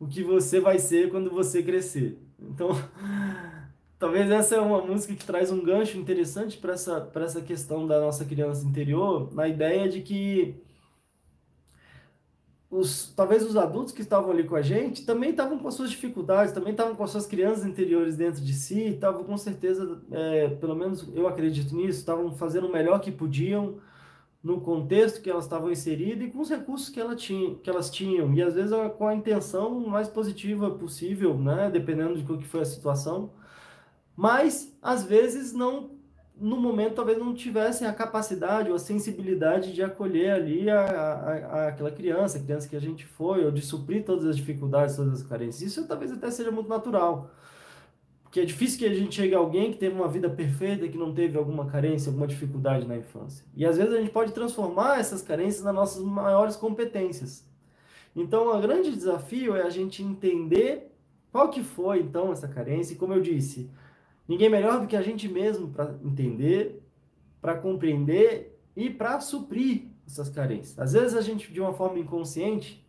o 0.00 0.06
que 0.06 0.24
você 0.24 0.60
vai 0.60 0.78
ser 0.78 1.10
quando 1.10 1.28
você 1.28 1.62
crescer. 1.62 2.18
Então, 2.40 2.70
Talvez 3.98 4.30
essa 4.30 4.54
é 4.54 4.60
uma 4.60 4.80
música 4.80 5.14
que 5.14 5.24
traz 5.26 5.50
um 5.50 5.62
gancho 5.62 5.98
interessante 5.98 6.56
para 6.56 6.74
essa, 6.74 7.00
para 7.00 7.24
essa 7.24 7.40
questão 7.40 7.84
da 7.86 8.00
nossa 8.00 8.24
criança 8.24 8.64
interior, 8.64 9.34
na 9.34 9.48
ideia 9.48 9.88
de 9.88 10.02
que 10.02 10.54
os, 12.70 13.12
talvez 13.16 13.42
os 13.44 13.56
adultos 13.56 13.92
que 13.92 14.02
estavam 14.02 14.30
ali 14.30 14.44
com 14.44 14.54
a 14.54 14.62
gente 14.62 15.04
também 15.04 15.30
estavam 15.30 15.58
com 15.58 15.70
suas 15.70 15.90
dificuldades, 15.90 16.52
também 16.52 16.72
estavam 16.72 16.94
com 16.94 17.06
suas 17.08 17.26
crianças 17.26 17.64
interiores 17.64 18.16
dentro 18.16 18.40
de 18.40 18.52
si, 18.52 18.88
estavam 18.90 19.24
com 19.24 19.36
certeza, 19.36 20.00
é, 20.12 20.48
pelo 20.50 20.76
menos 20.76 21.08
eu 21.14 21.26
acredito 21.26 21.74
nisso, 21.74 21.98
estavam 21.98 22.32
fazendo 22.36 22.68
o 22.68 22.72
melhor 22.72 23.00
que 23.00 23.10
podiam 23.10 23.80
no 24.42 24.60
contexto 24.60 25.20
que 25.20 25.28
elas 25.28 25.44
estavam 25.44 25.72
inseridas 25.72 26.28
e 26.28 26.30
com 26.30 26.40
os 26.40 26.50
recursos 26.50 26.88
que, 26.88 27.00
ela 27.00 27.16
tinha, 27.16 27.56
que 27.56 27.68
elas 27.68 27.90
tinham, 27.90 28.32
e 28.32 28.42
às 28.42 28.54
vezes 28.54 28.70
com 28.96 29.08
a 29.08 29.14
intenção 29.14 29.80
mais 29.80 30.08
positiva 30.08 30.70
possível, 30.70 31.36
né, 31.36 31.68
dependendo 31.68 32.16
de 32.16 32.22
qual 32.22 32.38
que 32.38 32.46
foi 32.46 32.60
a 32.60 32.64
situação 32.64 33.32
mas 34.18 34.76
às 34.82 35.04
vezes 35.04 35.52
não 35.52 35.96
no 36.34 36.56
momento 36.56 36.94
talvez 36.94 37.18
não 37.18 37.32
tivessem 37.32 37.86
a 37.86 37.92
capacidade 37.92 38.68
ou 38.68 38.74
a 38.74 38.78
sensibilidade 38.78 39.72
de 39.72 39.80
acolher 39.80 40.32
ali 40.32 40.68
a, 40.68 40.80
a, 40.80 41.22
a, 41.22 41.68
aquela 41.68 41.92
criança, 41.92 42.36
a 42.36 42.42
criança 42.42 42.68
que 42.68 42.74
a 42.74 42.80
gente 42.80 43.06
foi, 43.06 43.44
ou 43.44 43.52
de 43.52 43.62
suprir 43.62 44.04
todas 44.04 44.24
as 44.24 44.36
dificuldades, 44.36 44.96
todas 44.96 45.20
as 45.20 45.22
carências. 45.22 45.62
Isso 45.62 45.86
talvez 45.86 46.10
até 46.10 46.30
seja 46.32 46.50
muito 46.50 46.68
natural. 46.68 47.30
Porque 48.24 48.40
é 48.40 48.44
difícil 48.44 48.80
que 48.80 48.86
a 48.86 48.94
gente 48.94 49.14
chegue 49.14 49.36
a 49.36 49.38
alguém 49.38 49.70
que 49.70 49.78
teve 49.78 49.94
uma 49.94 50.08
vida 50.08 50.28
perfeita, 50.28 50.88
que 50.88 50.98
não 50.98 51.14
teve 51.14 51.38
alguma 51.38 51.66
carência, 51.66 52.10
alguma 52.10 52.26
dificuldade 52.26 52.86
na 52.86 52.96
infância. 52.96 53.44
E 53.54 53.64
às 53.64 53.76
vezes 53.76 53.92
a 53.92 54.00
gente 54.00 54.10
pode 54.10 54.32
transformar 54.32 54.98
essas 54.98 55.22
carências 55.22 55.62
nas 55.64 55.74
nossas 55.74 56.02
maiores 56.02 56.56
competências. 56.56 57.48
Então, 58.16 58.48
o 58.56 58.60
grande 58.60 58.90
desafio 58.90 59.54
é 59.56 59.62
a 59.62 59.70
gente 59.70 60.02
entender 60.02 60.92
qual 61.30 61.50
que 61.50 61.62
foi, 61.62 62.00
então, 62.00 62.32
essa 62.32 62.48
carência. 62.48 62.94
E 62.94 62.96
como 62.96 63.14
eu 63.14 63.20
disse, 63.20 63.70
Ninguém 64.28 64.50
melhor 64.50 64.80
do 64.80 64.86
que 64.86 64.94
a 64.94 65.02
gente 65.02 65.26
mesmo 65.26 65.68
para 65.68 65.98
entender, 66.04 66.82
para 67.40 67.56
compreender 67.56 68.60
e 68.76 68.90
para 68.90 69.18
suprir 69.20 69.86
essas 70.06 70.28
carências. 70.28 70.78
Às 70.78 70.92
vezes 70.92 71.16
a 71.16 71.22
gente, 71.22 71.50
de 71.50 71.60
uma 71.60 71.72
forma 71.72 71.98
inconsciente, 71.98 72.86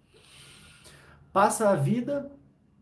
passa 1.31 1.69
a 1.69 1.75
vida 1.75 2.29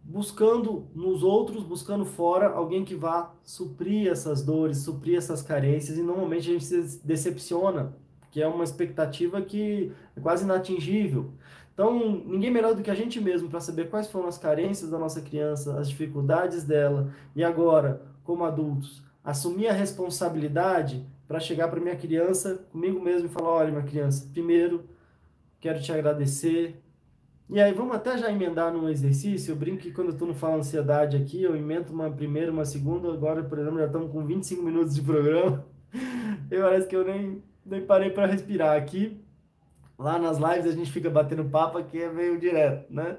buscando 0.04 0.88
nos 0.96 1.22
outros, 1.22 1.64
buscando 1.64 2.06
fora 2.06 2.50
alguém 2.50 2.86
que 2.86 2.96
vá 2.96 3.34
suprir 3.44 4.10
essas 4.10 4.42
dores, 4.42 4.78
suprir 4.78 5.18
essas 5.18 5.42
carências, 5.42 5.98
e 5.98 6.02
normalmente 6.02 6.50
a 6.50 6.54
gente 6.54 6.66
se 6.66 7.06
decepciona, 7.06 7.94
que 8.32 8.42
é 8.42 8.48
uma 8.48 8.64
expectativa 8.64 9.42
que 9.42 9.92
é 10.16 10.20
quase 10.22 10.46
inatingível. 10.46 11.34
Então, 11.78 12.24
ninguém 12.26 12.50
melhor 12.50 12.74
do 12.74 12.82
que 12.82 12.90
a 12.90 12.96
gente 12.96 13.22
mesmo 13.22 13.50
para 13.50 13.60
saber 13.60 13.88
quais 13.88 14.08
foram 14.08 14.28
as 14.28 14.40
carências 14.40 14.90
da 14.90 14.98
nossa 14.98 15.22
criança, 15.22 15.80
as 15.80 15.88
dificuldades 15.88 16.64
dela, 16.64 17.14
e 17.36 17.44
agora 17.44 18.02
como 18.24 18.44
adultos, 18.44 19.04
assumir 19.24 19.68
a 19.68 19.74
responsabilidade 19.74 21.06
para 21.28 21.40
chegar 21.40 21.68
para 21.68 21.80
minha 21.80 21.96
criança, 21.96 22.66
comigo 22.72 23.00
mesmo, 23.00 23.28
e 23.28 23.30
falar: 23.30 23.50
olha, 23.50 23.72
minha 23.72 23.84
criança, 23.84 24.28
primeiro, 24.34 24.86
quero 25.60 25.80
te 25.80 25.92
agradecer. 25.92 26.82
E 27.48 27.62
aí, 27.62 27.72
vamos 27.74 27.96
até 27.96 28.18
já 28.18 28.32
emendar 28.32 28.74
num 28.74 28.90
exercício. 28.90 29.52
Eu 29.52 29.56
brinco 29.56 29.84
que 29.84 29.92
quando 29.92 30.10
estou 30.10 30.28
no 30.28 30.34
Fala 30.34 30.56
Ansiedade 30.56 31.16
aqui, 31.16 31.44
eu 31.44 31.56
emendo 31.56 31.94
uma 31.94 32.10
primeira, 32.10 32.52
uma 32.52 32.66
segunda. 32.66 33.14
Agora, 33.14 33.44
por 33.44 33.60
exemplo, 33.60 33.78
já 33.78 33.86
estamos 33.86 34.12
com 34.12 34.26
25 34.26 34.64
minutos 34.64 34.96
de 34.96 35.04
programa. 35.04 35.64
E 36.50 36.58
parece 36.58 36.88
que 36.88 36.96
eu 36.96 37.06
nem, 37.06 37.44
nem 37.66 37.86
parei 37.86 38.10
para 38.10 38.26
respirar 38.26 38.78
aqui. 38.78 39.22
Lá 39.98 40.20
nas 40.20 40.38
lives 40.38 40.72
a 40.72 40.76
gente 40.76 40.92
fica 40.92 41.10
batendo 41.10 41.46
papo 41.50 41.78
aqui, 41.78 42.02
é 42.02 42.12
meio 42.12 42.40
direto, 42.40 42.92
né? 42.94 43.18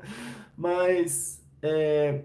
Mas 0.57 1.45
é, 1.63 2.25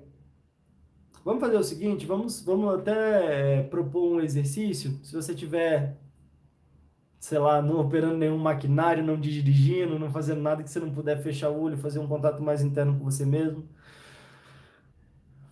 vamos 1.26 1.42
fazer 1.42 1.58
o 1.58 1.63
seguinte, 1.63 2.06
vamos, 2.06 2.42
vamos 2.42 2.74
até 2.76 3.60
é, 3.60 3.63
propor 3.63 4.13
um 4.13 4.22
exercício. 4.22 5.00
Se 5.04 5.16
você 5.16 5.34
tiver 5.36 5.98
sei 7.24 7.39
lá, 7.39 7.62
não 7.62 7.80
operando 7.80 8.18
nenhum 8.18 8.38
maquinário, 8.38 9.02
não 9.02 9.18
dirigindo, 9.18 9.98
não 9.98 10.12
fazendo 10.12 10.42
nada 10.42 10.62
que 10.62 10.70
você 10.70 10.80
não 10.80 10.92
puder 10.94 11.24
fechar 11.24 11.50
o 11.50 11.62
olho, 11.62 11.78
fazer 11.78 12.00
um 12.00 12.08
contato 12.08 12.44
mais 12.44 12.62
interno 12.62 13.00
com 13.00 13.06
você 13.06 13.26
mesmo. 13.26 13.66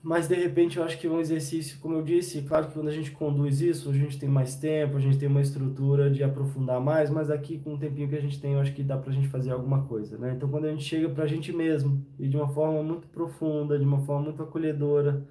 Mas 0.03 0.27
de 0.27 0.33
repente 0.33 0.77
eu 0.77 0.83
acho 0.83 0.97
que 0.97 1.05
é 1.05 1.09
um 1.09 1.19
exercício, 1.19 1.77
como 1.79 1.93
eu 1.93 2.01
disse, 2.01 2.41
claro 2.41 2.67
que 2.67 2.73
quando 2.73 2.87
a 2.87 2.91
gente 2.91 3.11
conduz 3.11 3.61
isso, 3.61 3.87
a 3.89 3.93
gente 3.93 4.17
tem 4.17 4.27
mais 4.27 4.55
tempo, 4.55 4.97
a 4.97 4.99
gente 4.99 5.19
tem 5.19 5.29
uma 5.29 5.41
estrutura 5.41 6.09
de 6.09 6.23
aprofundar 6.23 6.81
mais, 6.81 7.11
mas 7.11 7.29
aqui 7.29 7.59
com 7.59 7.75
o 7.75 7.77
tempinho 7.77 8.09
que 8.09 8.15
a 8.15 8.21
gente 8.21 8.41
tem, 8.41 8.53
eu 8.53 8.59
acho 8.59 8.73
que 8.73 8.81
dá 8.81 8.97
pra 8.97 9.13
gente 9.13 9.27
fazer 9.27 9.51
alguma 9.51 9.85
coisa, 9.85 10.17
né? 10.17 10.33
Então 10.35 10.49
quando 10.49 10.65
a 10.65 10.71
gente 10.71 10.83
chega 10.83 11.07
pra 11.07 11.27
gente 11.27 11.53
mesmo, 11.53 12.03
e 12.17 12.27
de 12.27 12.35
uma 12.35 12.47
forma 12.47 12.81
muito 12.81 13.07
profunda, 13.09 13.77
de 13.77 13.85
uma 13.85 13.99
forma 13.99 14.23
muito 14.23 14.41
acolhedora, 14.41 15.23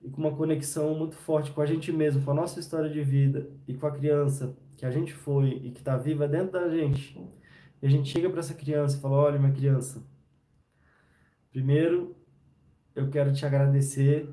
e 0.00 0.08
com 0.08 0.20
uma 0.20 0.36
conexão 0.36 0.94
muito 0.94 1.16
forte 1.16 1.50
com 1.50 1.60
a 1.60 1.66
gente 1.66 1.90
mesmo, 1.92 2.24
com 2.24 2.30
a 2.30 2.34
nossa 2.34 2.60
história 2.60 2.88
de 2.88 3.02
vida 3.02 3.50
e 3.66 3.74
com 3.74 3.86
a 3.86 3.90
criança, 3.90 4.56
que 4.76 4.86
a 4.86 4.90
gente 4.90 5.12
foi 5.12 5.48
e 5.64 5.70
que 5.72 5.80
está 5.80 5.96
viva 5.96 6.28
dentro 6.28 6.52
da 6.52 6.68
gente, 6.68 7.20
e 7.82 7.86
a 7.86 7.90
gente 7.90 8.08
chega 8.08 8.30
para 8.30 8.40
essa 8.40 8.54
criança 8.54 8.96
e 8.96 9.00
fala: 9.00 9.16
Olha, 9.16 9.38
minha 9.38 9.52
criança, 9.52 10.00
primeiro 11.50 12.21
eu 12.94 13.10
quero 13.10 13.32
te 13.32 13.44
agradecer, 13.44 14.28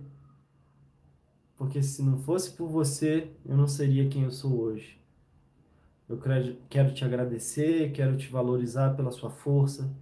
porque 1.56 1.82
se 1.84 2.02
não 2.02 2.18
fosse 2.18 2.52
por 2.52 2.68
você, 2.70 3.32
eu 3.46 3.56
não 3.58 3.68
seria 3.68 4.10
quem 4.10 4.24
eu 4.24 4.32
sou 4.32 4.60
hoje. 4.60 5.00
Eu 6.08 6.20
quero 6.70 6.94
te 6.94 7.06
agradecer, 7.06 7.92
quero 7.92 8.18
te 8.18 8.30
valorizar 8.30 8.96
pela 8.96 9.12
sua 9.12 9.30
força, 9.30 9.94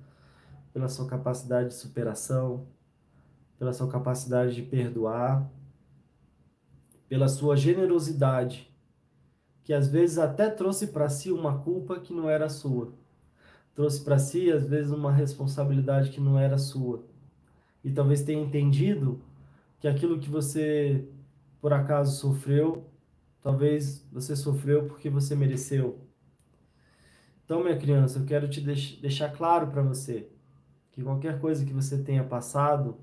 pela 0.71 0.87
sua 0.87 1.07
capacidade 1.07 1.69
de 1.69 1.75
superação, 1.75 2.67
pela 3.59 3.73
sua 3.73 3.89
capacidade 3.89 4.55
de 4.55 4.61
perdoar, 4.61 5.51
pela 7.09 7.27
sua 7.27 7.57
generosidade 7.57 8.67
que 9.67 9.73
às 9.73 9.89
vezes 9.89 10.17
até 10.17 10.49
trouxe 10.49 10.87
para 10.87 11.09
si 11.09 11.29
uma 11.29 11.59
culpa 11.59 11.99
que 11.99 12.13
não 12.13 12.29
era 12.29 12.47
sua. 12.47 12.93
Trouxe 13.75 14.01
para 14.01 14.17
si, 14.17 14.49
às 14.49 14.65
vezes, 14.65 14.93
uma 14.93 15.11
responsabilidade 15.11 16.09
que 16.09 16.21
não 16.21 16.39
era 16.39 16.57
sua. 16.57 17.03
E 17.83 17.91
talvez 17.91 18.23
tenha 18.23 18.41
entendido 18.41 19.21
que 19.79 19.87
aquilo 19.87 20.19
que 20.19 20.29
você 20.29 21.07
por 21.61 21.73
acaso 21.73 22.19
sofreu, 22.19 22.89
talvez 23.41 24.05
você 24.11 24.35
sofreu 24.35 24.85
porque 24.85 25.09
você 25.09 25.35
mereceu. 25.35 25.99
Então, 27.43 27.63
minha 27.63 27.77
criança, 27.77 28.19
eu 28.19 28.25
quero 28.25 28.49
te 28.49 28.61
deix 28.61 28.97
deixar 29.01 29.29
claro 29.29 29.67
para 29.67 29.81
você 29.81 30.29
que 30.91 31.03
qualquer 31.03 31.39
coisa 31.39 31.65
que 31.65 31.73
você 31.73 32.01
tenha 32.03 32.23
passado 32.23 32.97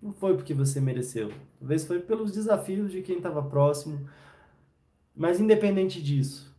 não 0.00 0.12
foi 0.12 0.36
porque 0.36 0.54
você 0.54 0.80
mereceu. 0.80 1.32
Talvez 1.58 1.84
foi 1.84 2.00
pelos 2.00 2.32
desafios 2.32 2.92
de 2.92 3.02
quem 3.02 3.16
estava 3.16 3.42
próximo, 3.42 4.08
mas 5.14 5.40
independente 5.40 6.02
disso, 6.02 6.54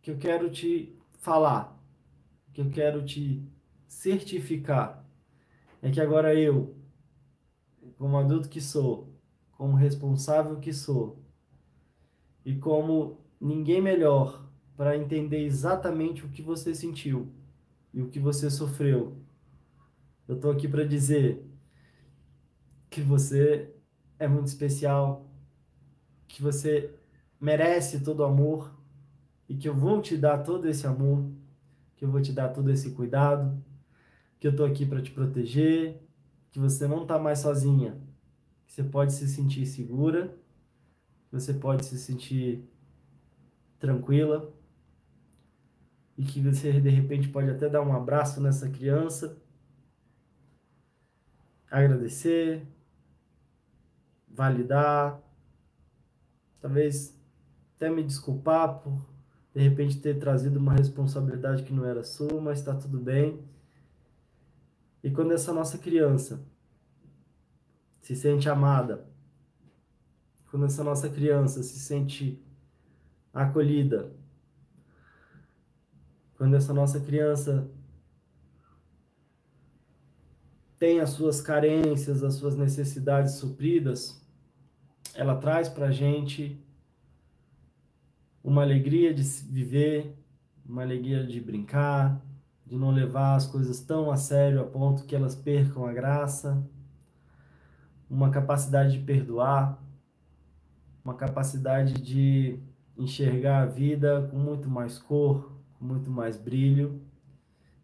que 0.00 0.10
eu 0.10 0.18
quero 0.18 0.50
te 0.50 0.96
falar, 1.18 1.78
que 2.52 2.60
eu 2.60 2.70
quero 2.70 3.04
te 3.04 3.46
certificar, 3.86 5.04
é 5.80 5.90
que 5.90 6.00
agora 6.00 6.34
eu, 6.34 6.76
como 7.96 8.18
adulto 8.18 8.48
que 8.48 8.60
sou, 8.60 9.12
como 9.52 9.76
responsável 9.76 10.58
que 10.58 10.72
sou, 10.72 11.22
e 12.44 12.56
como 12.56 13.18
ninguém 13.40 13.80
melhor 13.80 14.48
para 14.76 14.96
entender 14.96 15.44
exatamente 15.44 16.24
o 16.24 16.28
que 16.28 16.40
você 16.40 16.74
sentiu 16.74 17.32
e 17.92 18.00
o 18.00 18.08
que 18.08 18.18
você 18.18 18.50
sofreu, 18.50 19.16
eu 20.26 20.36
estou 20.36 20.50
aqui 20.50 20.68
para 20.68 20.84
dizer 20.84 21.44
que 22.90 23.00
você 23.00 23.74
é 24.18 24.26
muito 24.26 24.46
especial, 24.46 25.26
que 26.26 26.42
você 26.42 26.94
merece 27.40 28.00
todo 28.00 28.20
o 28.20 28.24
amor 28.24 28.72
e 29.48 29.56
que 29.56 29.68
eu 29.68 29.74
vou 29.74 30.00
te 30.02 30.16
dar 30.16 30.38
todo 30.38 30.68
esse 30.68 30.86
amor, 30.86 31.24
que 31.96 32.04
eu 32.04 32.10
vou 32.10 32.20
te 32.20 32.32
dar 32.32 32.48
todo 32.48 32.70
esse 32.70 32.90
cuidado, 32.90 33.62
que 34.38 34.46
eu 34.46 34.54
tô 34.54 34.64
aqui 34.64 34.86
para 34.86 35.02
te 35.02 35.10
proteger, 35.10 36.00
que 36.50 36.58
você 36.58 36.86
não 36.86 37.06
tá 37.06 37.18
mais 37.18 37.40
sozinha, 37.40 38.00
que 38.66 38.72
você 38.72 38.84
pode 38.84 39.12
se 39.12 39.28
sentir 39.28 39.66
segura, 39.66 40.36
que 41.28 41.32
você 41.32 41.52
pode 41.52 41.84
se 41.84 41.98
sentir 41.98 42.64
tranquila 43.78 44.52
e 46.16 46.24
que 46.24 46.40
você 46.40 46.80
de 46.80 46.88
repente 46.88 47.28
pode 47.28 47.50
até 47.50 47.68
dar 47.68 47.82
um 47.82 47.94
abraço 47.94 48.40
nessa 48.40 48.68
criança, 48.68 49.36
agradecer, 51.70 52.66
validar, 54.28 55.20
talvez 56.60 57.16
até 57.76 57.90
me 57.90 58.02
desculpar 58.02 58.80
por 58.80 59.06
de 59.54 59.60
repente 59.60 60.00
ter 60.00 60.18
trazido 60.18 60.58
uma 60.58 60.74
responsabilidade 60.74 61.64
que 61.64 61.72
não 61.72 61.84
era 61.84 62.04
sua, 62.04 62.40
mas 62.40 62.58
está 62.58 62.74
tudo 62.74 63.00
bem. 63.00 63.42
E 65.02 65.10
quando 65.10 65.32
essa 65.32 65.52
nossa 65.52 65.78
criança 65.78 66.44
se 68.00 68.16
sente 68.16 68.48
amada, 68.48 69.06
quando 70.50 70.66
essa 70.66 70.82
nossa 70.82 71.08
criança 71.08 71.62
se 71.62 71.78
sente 71.78 72.42
acolhida, 73.32 74.12
quando 76.36 76.54
essa 76.56 76.72
nossa 76.72 77.00
criança 77.00 77.68
tem 80.78 81.00
as 81.00 81.10
suas 81.10 81.40
carências, 81.40 82.22
as 82.22 82.34
suas 82.34 82.56
necessidades 82.56 83.34
supridas, 83.34 84.24
ela 85.14 85.36
traz 85.36 85.68
para 85.68 85.86
a 85.86 85.90
gente 85.90 86.64
uma 88.42 88.62
alegria 88.62 89.12
de 89.12 89.22
viver, 89.22 90.16
uma 90.64 90.82
alegria 90.82 91.26
de 91.26 91.40
brincar, 91.40 92.24
de 92.68 92.76
não 92.76 92.90
levar 92.90 93.34
as 93.34 93.46
coisas 93.46 93.80
tão 93.80 94.10
a 94.10 94.16
sério 94.16 94.60
a 94.60 94.64
ponto 94.64 95.04
que 95.04 95.16
elas 95.16 95.34
percam 95.34 95.86
a 95.86 95.92
graça, 95.92 96.62
uma 98.10 98.30
capacidade 98.30 98.98
de 98.98 99.04
perdoar, 99.04 99.82
uma 101.02 101.14
capacidade 101.14 101.94
de 101.94 102.60
enxergar 102.96 103.62
a 103.62 103.66
vida 103.66 104.28
com 104.30 104.38
muito 104.38 104.68
mais 104.68 104.98
cor, 104.98 105.52
com 105.78 105.84
muito 105.84 106.10
mais 106.10 106.36
brilho. 106.36 107.00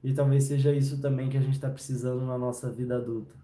E 0.03 0.13
talvez 0.13 0.45
seja 0.45 0.71
isso 0.71 1.01
também 1.01 1.31
que 1.31 1.39
a 1.39 1.41
gente 1.41 1.55
está 1.55 1.71
precisando 1.71 2.27
na 2.27 2.37
nossa 2.37 2.71
vida 2.71 2.97
adulta. 2.97 3.35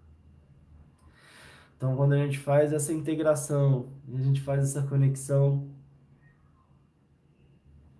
Então, 1.75 1.95
quando 1.95 2.13
a 2.13 2.17
gente 2.17 2.37
faz 2.37 2.71
essa 2.71 2.93
integração, 2.93 3.87
a 4.13 4.21
gente 4.21 4.39
faz 4.41 4.61
essa 4.63 4.83
conexão, 4.83 5.67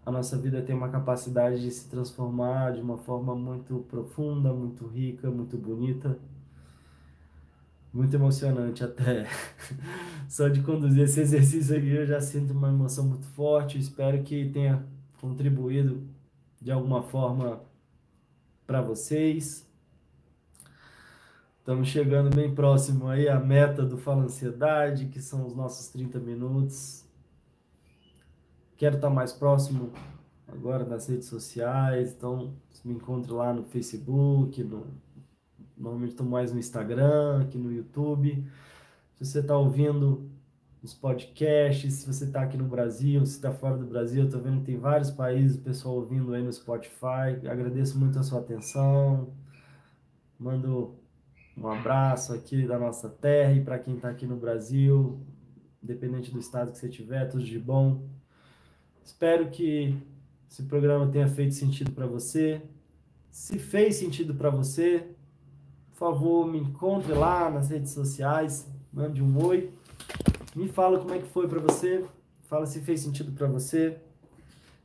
a 0.05 0.11
nossa 0.11 0.37
vida 0.37 0.61
tem 0.61 0.75
uma 0.75 0.89
capacidade 0.89 1.61
de 1.61 1.69
se 1.69 1.87
transformar 1.87 2.73
de 2.73 2.81
uma 2.81 2.97
forma 2.97 3.35
muito 3.35 3.85
profunda, 3.89 4.51
muito 4.51 4.87
rica, 4.87 5.29
muito 5.29 5.57
bonita, 5.57 6.17
muito 7.93 8.15
emocionante 8.15 8.83
até. 8.83 9.27
Só 10.27 10.47
de 10.47 10.61
conduzir 10.61 11.03
esse 11.03 11.21
exercício 11.21 11.77
aqui 11.77 11.89
eu 11.89 12.05
já 12.05 12.19
sinto 12.19 12.51
uma 12.51 12.69
emoção 12.69 13.05
muito 13.05 13.27
forte. 13.27 13.77
Espero 13.77 14.23
que 14.23 14.49
tenha 14.49 14.83
contribuído 15.19 16.01
de 16.59 16.71
alguma 16.71 17.03
forma 17.03 17.61
para 18.65 18.81
vocês. 18.81 19.69
Estamos 21.59 21.89
chegando 21.89 22.35
bem 22.35 22.55
próximo 22.55 23.07
aí 23.07 23.29
à 23.29 23.39
meta 23.39 23.85
do 23.85 23.97
Fala 23.97 24.23
Ansiedade, 24.23 25.05
que 25.05 25.21
são 25.21 25.45
os 25.45 25.55
nossos 25.55 25.89
30 25.89 26.19
minutos. 26.19 27.05
Quero 28.81 28.95
estar 28.95 29.11
mais 29.11 29.31
próximo 29.31 29.91
agora 30.47 30.83
nas 30.83 31.07
redes 31.07 31.27
sociais, 31.27 32.15
então 32.17 32.55
me 32.83 32.95
encontre 32.95 33.31
lá 33.31 33.53
no 33.53 33.63
Facebook, 33.63 34.63
no, 34.63 34.87
normalmente 35.77 36.13
estou 36.13 36.25
mais 36.25 36.51
no 36.51 36.57
Instagram, 36.57 37.43
aqui 37.43 37.59
no 37.59 37.71
YouTube. 37.71 38.43
Se 39.13 39.23
você 39.23 39.39
está 39.41 39.55
ouvindo 39.55 40.27
os 40.81 40.95
podcasts, 40.95 41.93
se 41.93 42.07
você 42.11 42.25
está 42.25 42.41
aqui 42.41 42.57
no 42.57 42.63
Brasil, 42.63 43.23
se 43.23 43.33
está 43.33 43.51
fora 43.51 43.77
do 43.77 43.85
Brasil, 43.85 44.25
estou 44.25 44.41
vendo 44.41 44.61
que 44.61 44.65
tem 44.65 44.79
vários 44.79 45.11
países, 45.11 45.57
o 45.57 45.61
pessoal 45.61 45.97
ouvindo 45.97 46.33
aí 46.33 46.41
no 46.41 46.51
Spotify. 46.51 47.37
Agradeço 47.47 47.99
muito 47.99 48.17
a 48.17 48.23
sua 48.23 48.39
atenção. 48.39 49.31
Mando 50.39 50.95
um 51.55 51.67
abraço 51.67 52.33
aqui 52.33 52.65
da 52.65 52.79
nossa 52.79 53.07
terra 53.07 53.53
e 53.53 53.63
para 53.63 53.77
quem 53.77 53.97
está 53.97 54.09
aqui 54.09 54.25
no 54.25 54.37
Brasil, 54.37 55.21
independente 55.83 56.31
do 56.31 56.39
estado 56.39 56.71
que 56.71 56.79
você 56.79 56.89
tiver, 56.89 57.27
tudo 57.27 57.43
de 57.43 57.59
bom. 57.59 58.09
Espero 59.03 59.49
que 59.49 59.97
esse 60.49 60.63
programa 60.63 61.07
tenha 61.07 61.27
feito 61.27 61.55
sentido 61.55 61.91
para 61.91 62.05
você. 62.05 62.61
Se 63.29 63.57
fez 63.57 63.95
sentido 63.95 64.35
para 64.35 64.49
você, 64.49 65.07
por 65.89 65.97
favor, 65.97 66.47
me 66.47 66.59
encontre 66.59 67.13
lá 67.13 67.49
nas 67.49 67.69
redes 67.69 67.91
sociais, 67.91 68.69
mande 68.91 69.23
um 69.23 69.43
oi, 69.45 69.71
me 70.55 70.67
fala 70.67 70.99
como 70.99 71.13
é 71.13 71.19
que 71.19 71.27
foi 71.27 71.47
para 71.47 71.59
você, 71.59 72.05
fala 72.43 72.65
se 72.65 72.81
fez 72.81 72.99
sentido 72.99 73.31
para 73.31 73.47
você 73.47 73.97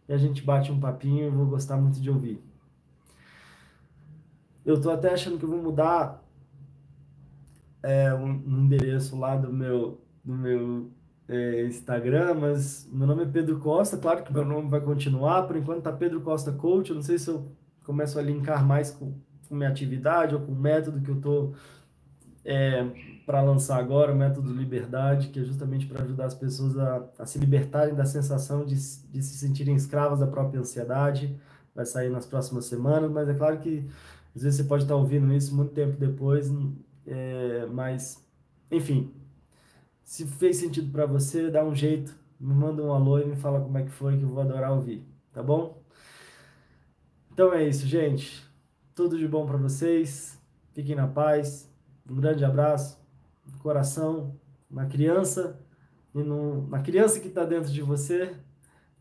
e 0.09 0.13
a 0.13 0.19
gente 0.19 0.43
bate 0.43 0.71
um 0.71 0.79
papinho, 0.79 1.25
eu 1.25 1.33
vou 1.33 1.47
gostar 1.47 1.77
muito 1.77 2.01
de 2.01 2.09
ouvir. 2.09 2.41
Eu 4.65 4.81
tô 4.81 4.91
até 4.91 5.13
achando 5.13 5.39
que 5.39 5.45
eu 5.45 5.49
vou 5.49 5.63
mudar 5.63 6.25
é, 7.83 8.13
um, 8.15 8.31
um 8.47 8.65
endereço 8.65 9.19
lá 9.19 9.37
do 9.37 9.53
meu, 9.53 10.01
do 10.25 10.35
meu 10.35 10.91
é, 11.29 11.67
Instagram, 11.67 12.35
mas 12.35 12.89
meu 12.93 13.07
nome 13.07 13.25
é 13.25 13.27
Pedro 13.27 13.59
Costa, 13.59 13.97
claro 13.97 14.23
que 14.23 14.33
meu 14.33 14.45
nome 14.45 14.69
vai 14.69 14.81
continuar, 14.81 15.43
por 15.43 15.57
enquanto 15.57 15.83
tá 15.83 15.93
Pedro 15.93 16.21
Costa 16.21 16.53
Coach, 16.53 16.91
eu 16.91 16.97
não 16.97 17.03
sei 17.03 17.19
se 17.19 17.29
eu 17.29 17.51
começo 17.85 18.19
a 18.19 18.23
linkar 18.23 18.65
mais 18.65 18.91
com, 18.91 19.15
com 19.49 19.55
minha 19.55 19.69
atividade 19.69 20.35
ou 20.35 20.41
com 20.41 20.53
o 20.53 20.57
método 20.57 21.01
que 21.01 21.11
eu 21.11 21.21
tô 21.21 21.53
é, 22.45 22.87
para 23.27 23.43
lançar 23.43 23.79
agora, 23.79 24.13
o 24.13 24.17
método 24.17 24.53
Liberdade, 24.53 25.29
que 25.29 25.41
é 25.41 25.45
justamente 25.45 25.87
para 25.87 26.05
ajudar 26.05 26.27
as 26.27 26.35
pessoas 26.35 26.79
a, 26.79 27.05
a, 27.19 27.27
se 27.27 27.41
libertarem 27.41 27.95
da 27.95 28.05
sensação 28.05 28.65
de, 28.65 28.77
de 28.77 29.23
se 29.23 29.37
sentirem 29.37 29.75
escravas 29.75 30.21
da 30.21 30.29
própria 30.29 30.61
ansiedade, 30.61 31.37
vai 31.75 31.85
sair 31.85 32.09
nas 32.09 32.25
próximas 32.25 32.67
semanas, 32.67 33.11
mas 33.11 33.29
é 33.29 33.35
claro 33.35 33.59
que 33.59 33.85
às 34.35 34.43
vezes 34.43 34.59
você 34.59 34.65
pode 34.65 34.85
estar 34.85 34.95
ouvindo 34.95 35.33
isso 35.33 35.55
muito 35.57 35.73
tempo 35.73 35.97
depois, 35.99 36.53
é, 37.05 37.67
mas, 37.73 38.25
enfim, 38.71 39.13
se 40.07 40.25
fez 40.25 40.59
sentido 40.59 40.93
para 40.93 41.05
você, 41.05 41.51
dá 41.51 41.65
um 41.65 41.75
jeito, 41.75 42.15
me 42.39 42.55
manda 42.55 42.81
um 42.81 42.93
alô 42.93 43.19
e 43.19 43.27
me 43.27 43.35
fala 43.35 43.61
como 43.61 43.77
é 43.77 43.83
que 43.83 43.91
foi, 43.91 44.17
que 44.17 44.23
eu 44.23 44.29
vou 44.29 44.41
adorar 44.41 44.71
ouvir, 44.71 45.05
tá 45.33 45.43
bom? 45.43 45.83
Então 47.33 47.53
é 47.53 47.67
isso, 47.69 47.85
gente. 47.85 48.47
Tudo 48.95 49.19
de 49.19 49.27
bom 49.27 49.45
para 49.45 49.57
vocês. 49.57 50.41
Fiquem 50.73 50.95
na 50.95 51.09
paz. 51.09 51.69
Um 52.09 52.15
grande 52.15 52.45
abraço 52.45 52.99
no 53.45 53.59
coração, 53.59 54.39
na 54.71 54.87
criança 54.87 55.61
e 56.15 56.23
no, 56.23 56.69
na 56.69 56.81
criança 56.81 57.19
que 57.19 57.27
está 57.27 57.45
dentro 57.45 57.73
de 57.73 57.83
você 57.83 58.37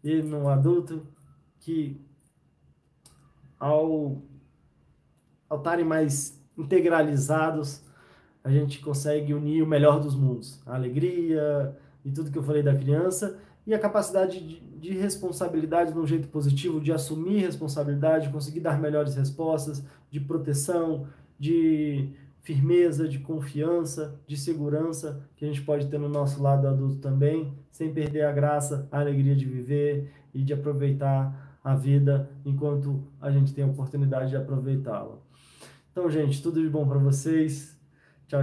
e 0.03 0.23
no 0.23 0.49
adulto 0.49 1.05
que 1.59 2.01
ao 3.59 4.23
ao 5.47 5.59
estarem 5.59 5.85
mais 5.85 6.41
integralizados 6.57 7.84
a 8.45 8.51
gente 8.51 8.79
consegue 8.79 9.33
unir 9.33 9.63
o 9.63 9.67
melhor 9.67 9.99
dos 9.99 10.15
mundos, 10.15 10.61
a 10.67 10.75
alegria 10.75 11.75
e 12.05 12.11
tudo 12.11 12.29
que 12.31 12.37
eu 12.37 12.43
falei 12.43 12.61
da 12.61 12.75
criança 12.75 13.39
e 13.65 13.73
a 13.73 13.79
capacidade 13.79 14.39
de, 14.39 14.59
de 14.59 14.93
responsabilidade 14.93 15.91
de 15.91 15.97
um 15.97 16.05
jeito 16.05 16.27
positivo, 16.27 16.79
de 16.79 16.91
assumir 16.91 17.39
responsabilidade, 17.39 18.27
de 18.27 18.33
conseguir 18.33 18.59
dar 18.59 18.79
melhores 18.79 19.15
respostas, 19.15 19.83
de 20.11 20.19
proteção, 20.19 21.07
de 21.39 22.09
firmeza, 22.43 23.07
de 23.07 23.17
confiança, 23.17 24.15
de 24.27 24.37
segurança 24.37 25.27
que 25.35 25.43
a 25.43 25.47
gente 25.47 25.63
pode 25.63 25.87
ter 25.87 25.97
no 25.97 26.07
nosso 26.07 26.39
lado 26.39 26.67
adulto 26.67 26.97
também, 26.97 27.51
sem 27.71 27.91
perder 27.91 28.25
a 28.25 28.31
graça, 28.31 28.87
a 28.91 28.99
alegria 28.99 29.35
de 29.35 29.45
viver 29.45 30.13
e 30.31 30.43
de 30.43 30.53
aproveitar 30.53 31.57
a 31.63 31.73
vida 31.73 32.29
enquanto 32.45 33.03
a 33.19 33.31
gente 33.31 33.51
tem 33.55 33.63
a 33.63 33.67
oportunidade 33.67 34.29
de 34.29 34.37
aproveitá-la. 34.37 35.17
Então, 35.91 36.07
gente, 36.11 36.43
tudo 36.43 36.61
de 36.61 36.69
bom 36.69 36.87
para 36.87 36.99
vocês. 36.99 37.74